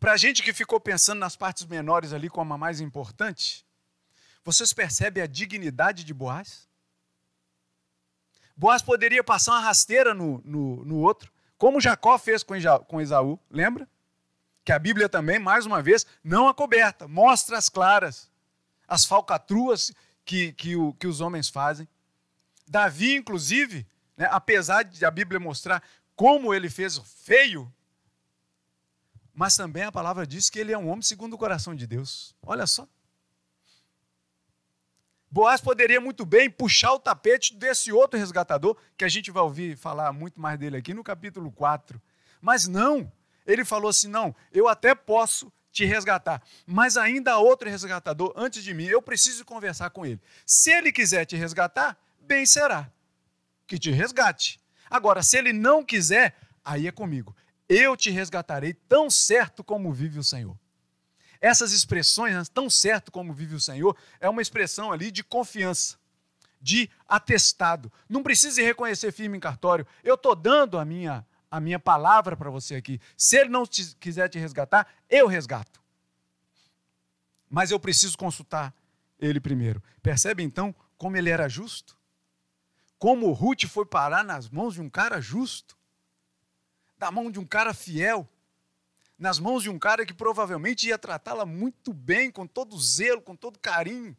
[0.00, 3.66] Para a gente que ficou pensando nas partes menores ali como a mais importante,
[4.42, 6.68] vocês percebem a dignidade de Boaz?
[8.56, 12.56] Boaz poderia passar uma rasteira no, no, no outro, como Jacó fez com,
[13.00, 13.86] Esaú, lembra?
[14.64, 18.30] Que a Bíblia também, mais uma vez, não a coberta, mostra as claras,
[18.86, 19.92] as falcatruas
[20.24, 21.88] que, que, o, que os homens fazem.
[22.66, 23.86] Davi, inclusive,
[24.16, 25.82] né, apesar de a Bíblia mostrar
[26.14, 27.72] como ele fez feio,
[29.32, 32.34] mas também a palavra diz que ele é um homem segundo o coração de Deus.
[32.42, 32.86] Olha só.
[35.30, 39.76] Boaz poderia muito bem puxar o tapete desse outro resgatador, que a gente vai ouvir
[39.76, 42.02] falar muito mais dele aqui no capítulo 4.
[42.40, 43.10] Mas não,
[43.46, 48.62] ele falou assim: não, eu até posso te resgatar, mas ainda há outro resgatador antes
[48.62, 50.20] de mim, eu preciso conversar com ele.
[50.44, 52.90] Se ele quiser te resgatar, bem será
[53.70, 54.60] que te resgate.
[54.90, 57.34] Agora, se ele não quiser, aí é comigo.
[57.68, 60.58] Eu te resgatarei tão certo como vive o Senhor.
[61.40, 65.96] Essas expressões, né, tão certo como vive o Senhor, é uma expressão ali de confiança,
[66.60, 67.92] de atestado.
[68.08, 69.86] Não precisa reconhecer firme em cartório.
[70.02, 73.00] Eu estou dando a minha, a minha palavra para você aqui.
[73.16, 75.80] Se ele não te, quiser te resgatar, eu resgato.
[77.48, 78.74] Mas eu preciso consultar
[79.18, 79.82] ele primeiro.
[80.02, 81.98] Percebe então como ele era justo?
[82.98, 85.76] Como Ruth foi parar nas mãos de um cara justo?
[86.98, 88.28] Da mão de um cara fiel?
[89.20, 93.36] nas mãos de um cara que provavelmente ia tratá-la muito bem, com todo zelo, com
[93.36, 94.16] todo carinho,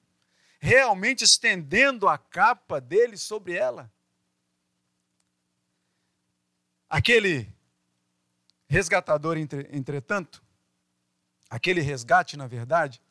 [0.60, 3.92] realmente estendendo a capa dele sobre ela.
[6.92, 7.52] Aquele
[8.68, 10.44] resgatador, entretanto,
[11.50, 13.02] aquele resgate, na verdade,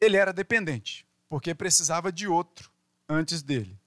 [0.00, 2.70] ele era dependente, porque precisava de outro
[3.08, 3.80] antes dele.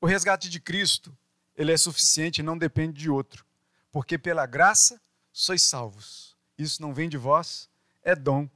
[0.00, 1.16] O resgate de Cristo,
[1.56, 3.48] ele é suficiente não depende de outro
[3.90, 5.00] porque pela graça
[5.32, 6.36] sois salvos.
[6.56, 7.68] Isso não vem de vós,
[8.02, 8.48] é dom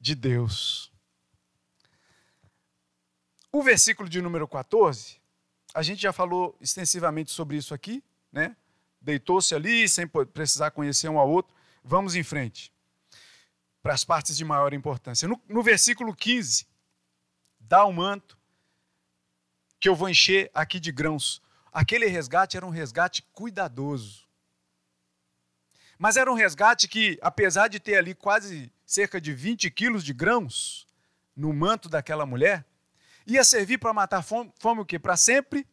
[0.00, 0.92] de Deus.
[3.50, 5.20] O versículo de número 14,
[5.74, 8.56] a gente já falou extensivamente sobre isso aqui, né?
[9.00, 11.54] Deitou-se ali sem precisar conhecer um ao outro.
[11.82, 12.72] Vamos em frente.
[13.82, 15.26] Para as partes de maior importância.
[15.26, 16.66] No, no versículo 15,
[17.58, 18.38] dá o manto
[19.80, 21.42] que eu vou encher aqui de grãos.
[21.72, 24.28] Aquele resgate era um resgate cuidadoso.
[25.98, 30.12] Mas era um resgate que, apesar de ter ali quase cerca de 20 quilos de
[30.12, 30.86] grãos
[31.34, 32.64] no manto daquela mulher,
[33.26, 34.98] ia servir para matar fome, fome o quê?
[34.98, 35.66] Para sempre.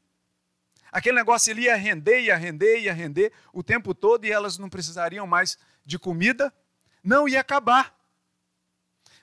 [0.91, 4.69] Aquele negócio ele ia render, ia render, ia render o tempo todo e elas não
[4.69, 6.53] precisariam mais de comida,
[7.03, 7.95] não ia acabar.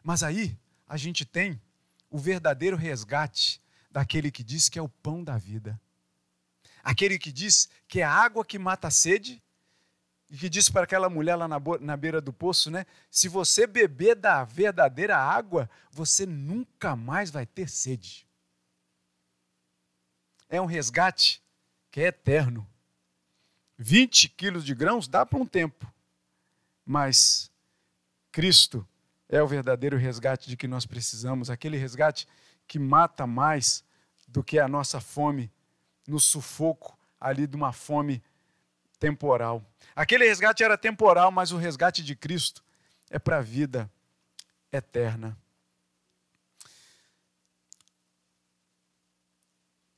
[0.03, 0.57] Mas aí
[0.87, 1.61] a gente tem
[2.09, 3.61] o verdadeiro resgate
[3.91, 5.81] daquele que diz que é o pão da vida.
[6.83, 9.43] Aquele que diz que é a água que mata a sede
[10.31, 12.85] e que disse para aquela mulher lá na, na beira do poço, né?
[13.11, 18.27] Se você beber da verdadeira água, você nunca mais vai ter sede.
[20.49, 21.43] É um resgate
[21.91, 22.69] que é eterno.
[23.79, 25.91] 20 quilos de grãos dá para um tempo,
[26.85, 27.51] mas
[28.33, 28.87] Cristo
[29.29, 32.27] é o verdadeiro resgate de que nós precisamos, aquele resgate
[32.67, 33.85] que mata mais
[34.27, 35.53] do que a nossa fome
[36.07, 38.23] no sufoco ali de uma fome
[38.99, 39.65] temporal.
[39.97, 42.63] Aquele resgate era temporal, mas o resgate de Cristo
[43.09, 43.91] é para a vida
[44.71, 45.35] eterna.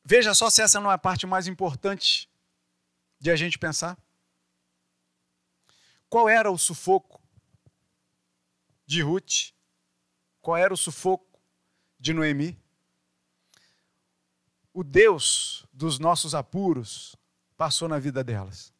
[0.05, 2.30] Veja só se essa não é a parte mais importante
[3.18, 3.99] de a gente pensar.
[6.09, 7.20] Qual era o sufoco
[8.86, 9.53] de Ruth?
[10.40, 11.40] Qual era o sufoco
[11.99, 12.57] de Noemi?
[14.72, 17.16] O Deus dos nossos apuros
[17.57, 18.72] passou na vida delas.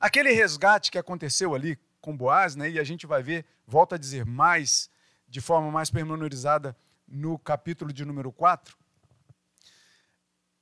[0.00, 3.98] Aquele resgate que aconteceu ali com Boaz, né, e a gente vai ver, volta a
[3.98, 4.90] dizer mais,
[5.26, 6.76] de forma mais pormenorizada,
[7.08, 8.76] no capítulo de número 4,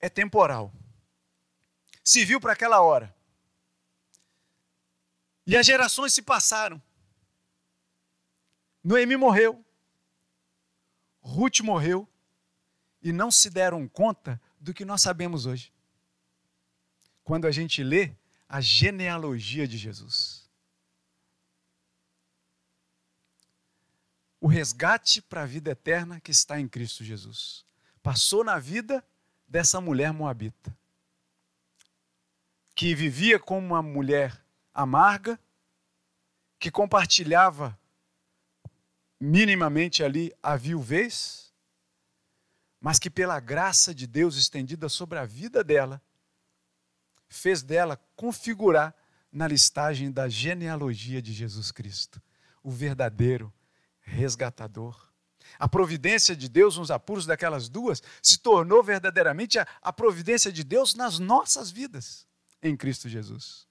[0.00, 0.72] é temporal.
[2.04, 3.14] Se viu para aquela hora.
[5.46, 6.80] E as gerações se passaram.
[8.82, 9.64] Noemi morreu.
[11.20, 12.08] Ruth morreu.
[13.00, 15.72] E não se deram conta do que nós sabemos hoje.
[17.24, 18.12] Quando a gente lê
[18.52, 20.46] a genealogia de Jesus.
[24.38, 27.64] O resgate para a vida eterna que está em Cristo Jesus.
[28.02, 29.02] Passou na vida
[29.48, 30.76] dessa mulher moabita,
[32.74, 34.38] que vivia como uma mulher
[34.74, 35.40] amarga,
[36.58, 37.78] que compartilhava
[39.18, 41.50] minimamente ali a viuvez,
[42.78, 46.02] mas que pela graça de Deus estendida sobre a vida dela,
[47.32, 48.94] fez dela configurar
[49.32, 52.20] na listagem da genealogia de Jesus Cristo,
[52.62, 53.52] o verdadeiro
[54.00, 55.10] resgatador.
[55.58, 60.62] A providência de Deus nos apuros daquelas duas se tornou verdadeiramente a, a providência de
[60.62, 62.26] Deus nas nossas vidas
[62.62, 63.66] em Cristo Jesus.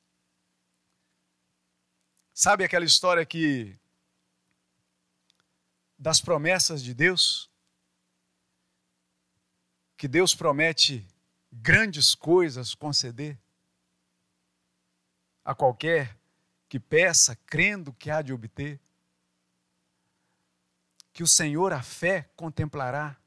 [2.33, 3.77] Sabe aquela história que
[5.97, 7.49] das promessas de Deus?
[9.95, 11.07] Que Deus promete
[11.51, 13.39] grandes coisas conceder
[15.43, 16.17] a qualquer
[16.69, 18.79] que peça, crendo que há de obter.
[21.11, 23.17] Que o Senhor a fé contemplará.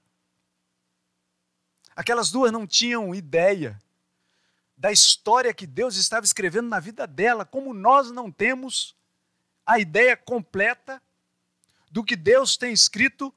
[1.95, 3.81] Aquelas duas não tinham ideia
[4.77, 8.97] da história que Deus estava escrevendo na vida dela, como nós não temos
[9.65, 11.01] a ideia completa
[11.91, 13.33] do que Deus tem escrito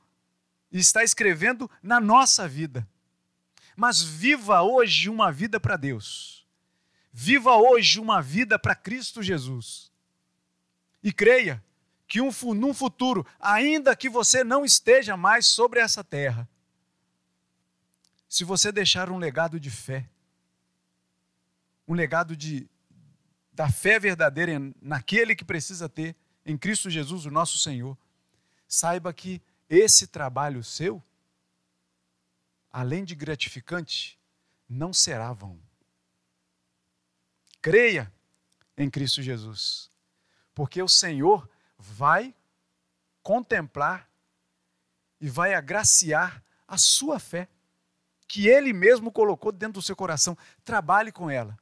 [0.72, 2.88] e está escrevendo na nossa vida.
[3.76, 6.47] Mas viva hoje uma vida para Deus.
[7.20, 9.92] Viva hoje uma vida para Cristo Jesus.
[11.02, 11.66] E creia
[12.08, 16.48] que um, num futuro, ainda que você não esteja mais sobre essa terra,
[18.30, 20.08] se você deixar um legado de fé,
[21.88, 22.70] um legado de,
[23.52, 26.16] da fé verdadeira naquele que precisa ter,
[26.46, 27.98] em Cristo Jesus, o nosso Senhor,
[28.68, 31.04] saiba que esse trabalho seu,
[32.72, 34.20] além de gratificante,
[34.70, 35.67] não será vão.
[37.68, 38.10] Creia
[38.78, 39.92] em Cristo Jesus,
[40.56, 42.34] porque o Senhor vai
[43.22, 44.10] contemplar
[45.20, 47.50] e vai agraciar a sua fé,
[48.26, 50.38] que Ele mesmo colocou dentro do seu coração.
[50.64, 51.60] Trabalhe com ela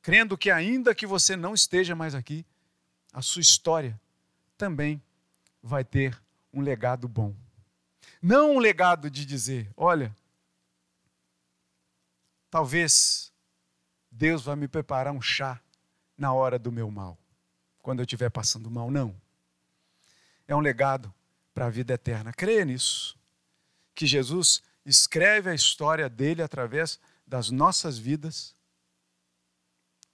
[0.00, 2.46] crendo que, ainda que você não esteja mais aqui,
[3.12, 4.00] a sua história
[4.56, 5.02] também
[5.60, 7.34] vai ter um legado bom.
[8.22, 10.14] Não um legado de dizer, olha,
[12.48, 13.29] talvez
[14.10, 15.60] Deus vai me preparar um chá
[16.16, 17.18] na hora do meu mal,
[17.78, 18.90] quando eu estiver passando mal.
[18.90, 19.14] Não.
[20.46, 21.12] É um legado
[21.54, 22.32] para a vida eterna.
[22.32, 23.18] Creia nisso.
[23.94, 28.54] Que Jesus escreve a história dele através das nossas vidas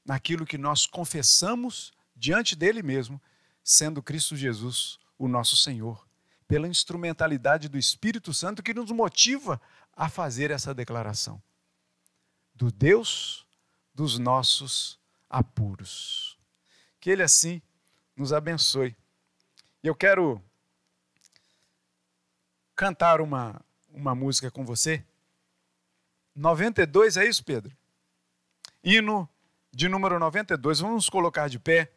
[0.05, 3.21] naquilo que nós confessamos diante dele mesmo,
[3.63, 6.07] sendo Cristo Jesus o nosso Senhor,
[6.47, 9.61] pela instrumentalidade do Espírito Santo que nos motiva
[9.95, 11.43] a fazer essa declaração.
[12.55, 13.46] Do Deus
[13.97, 16.39] dos nossos apuros.
[17.01, 17.63] Que Ele assim
[18.15, 18.95] nos abençoe.
[19.83, 20.41] E eu quero
[22.75, 25.03] cantar uma, uma música com você.
[26.35, 27.75] 92, é isso, Pedro?
[28.85, 29.27] Hino
[29.73, 30.81] de número 92.
[30.81, 31.91] Vamos colocar de pé.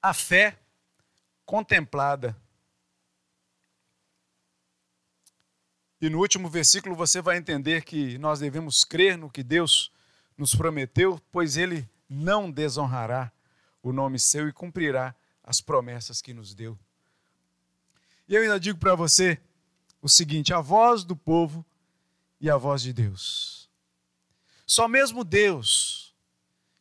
[0.00, 0.58] A fé
[1.44, 2.34] contemplada.
[6.00, 9.92] E no último versículo você vai entender que nós devemos crer no que Deus
[10.36, 13.30] nos prometeu, pois Ele não desonrará
[13.82, 16.78] o nome seu e cumprirá as promessas que nos deu.
[18.26, 19.38] E eu ainda digo para você
[20.00, 21.64] o seguinte: a voz do povo
[22.40, 23.68] e a voz de Deus.
[24.66, 26.14] Só mesmo Deus,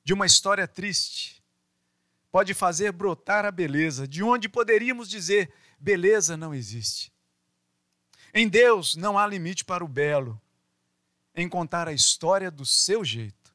[0.04, 1.44] de uma história triste,
[2.32, 7.12] pode fazer brotar a beleza, de onde poderíamos dizer: beleza não existe.
[8.34, 10.40] Em Deus não há limite para o belo,
[11.36, 13.54] em contar a história do seu jeito.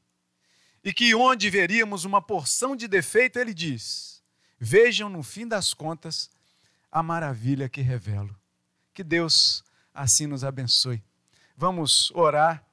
[0.82, 4.22] E que onde veríamos uma porção de defeito, ele diz:
[4.58, 6.30] vejam no fim das contas
[6.90, 8.34] a maravilha que revelo.
[8.92, 11.02] Que Deus assim nos abençoe.
[11.56, 12.63] Vamos orar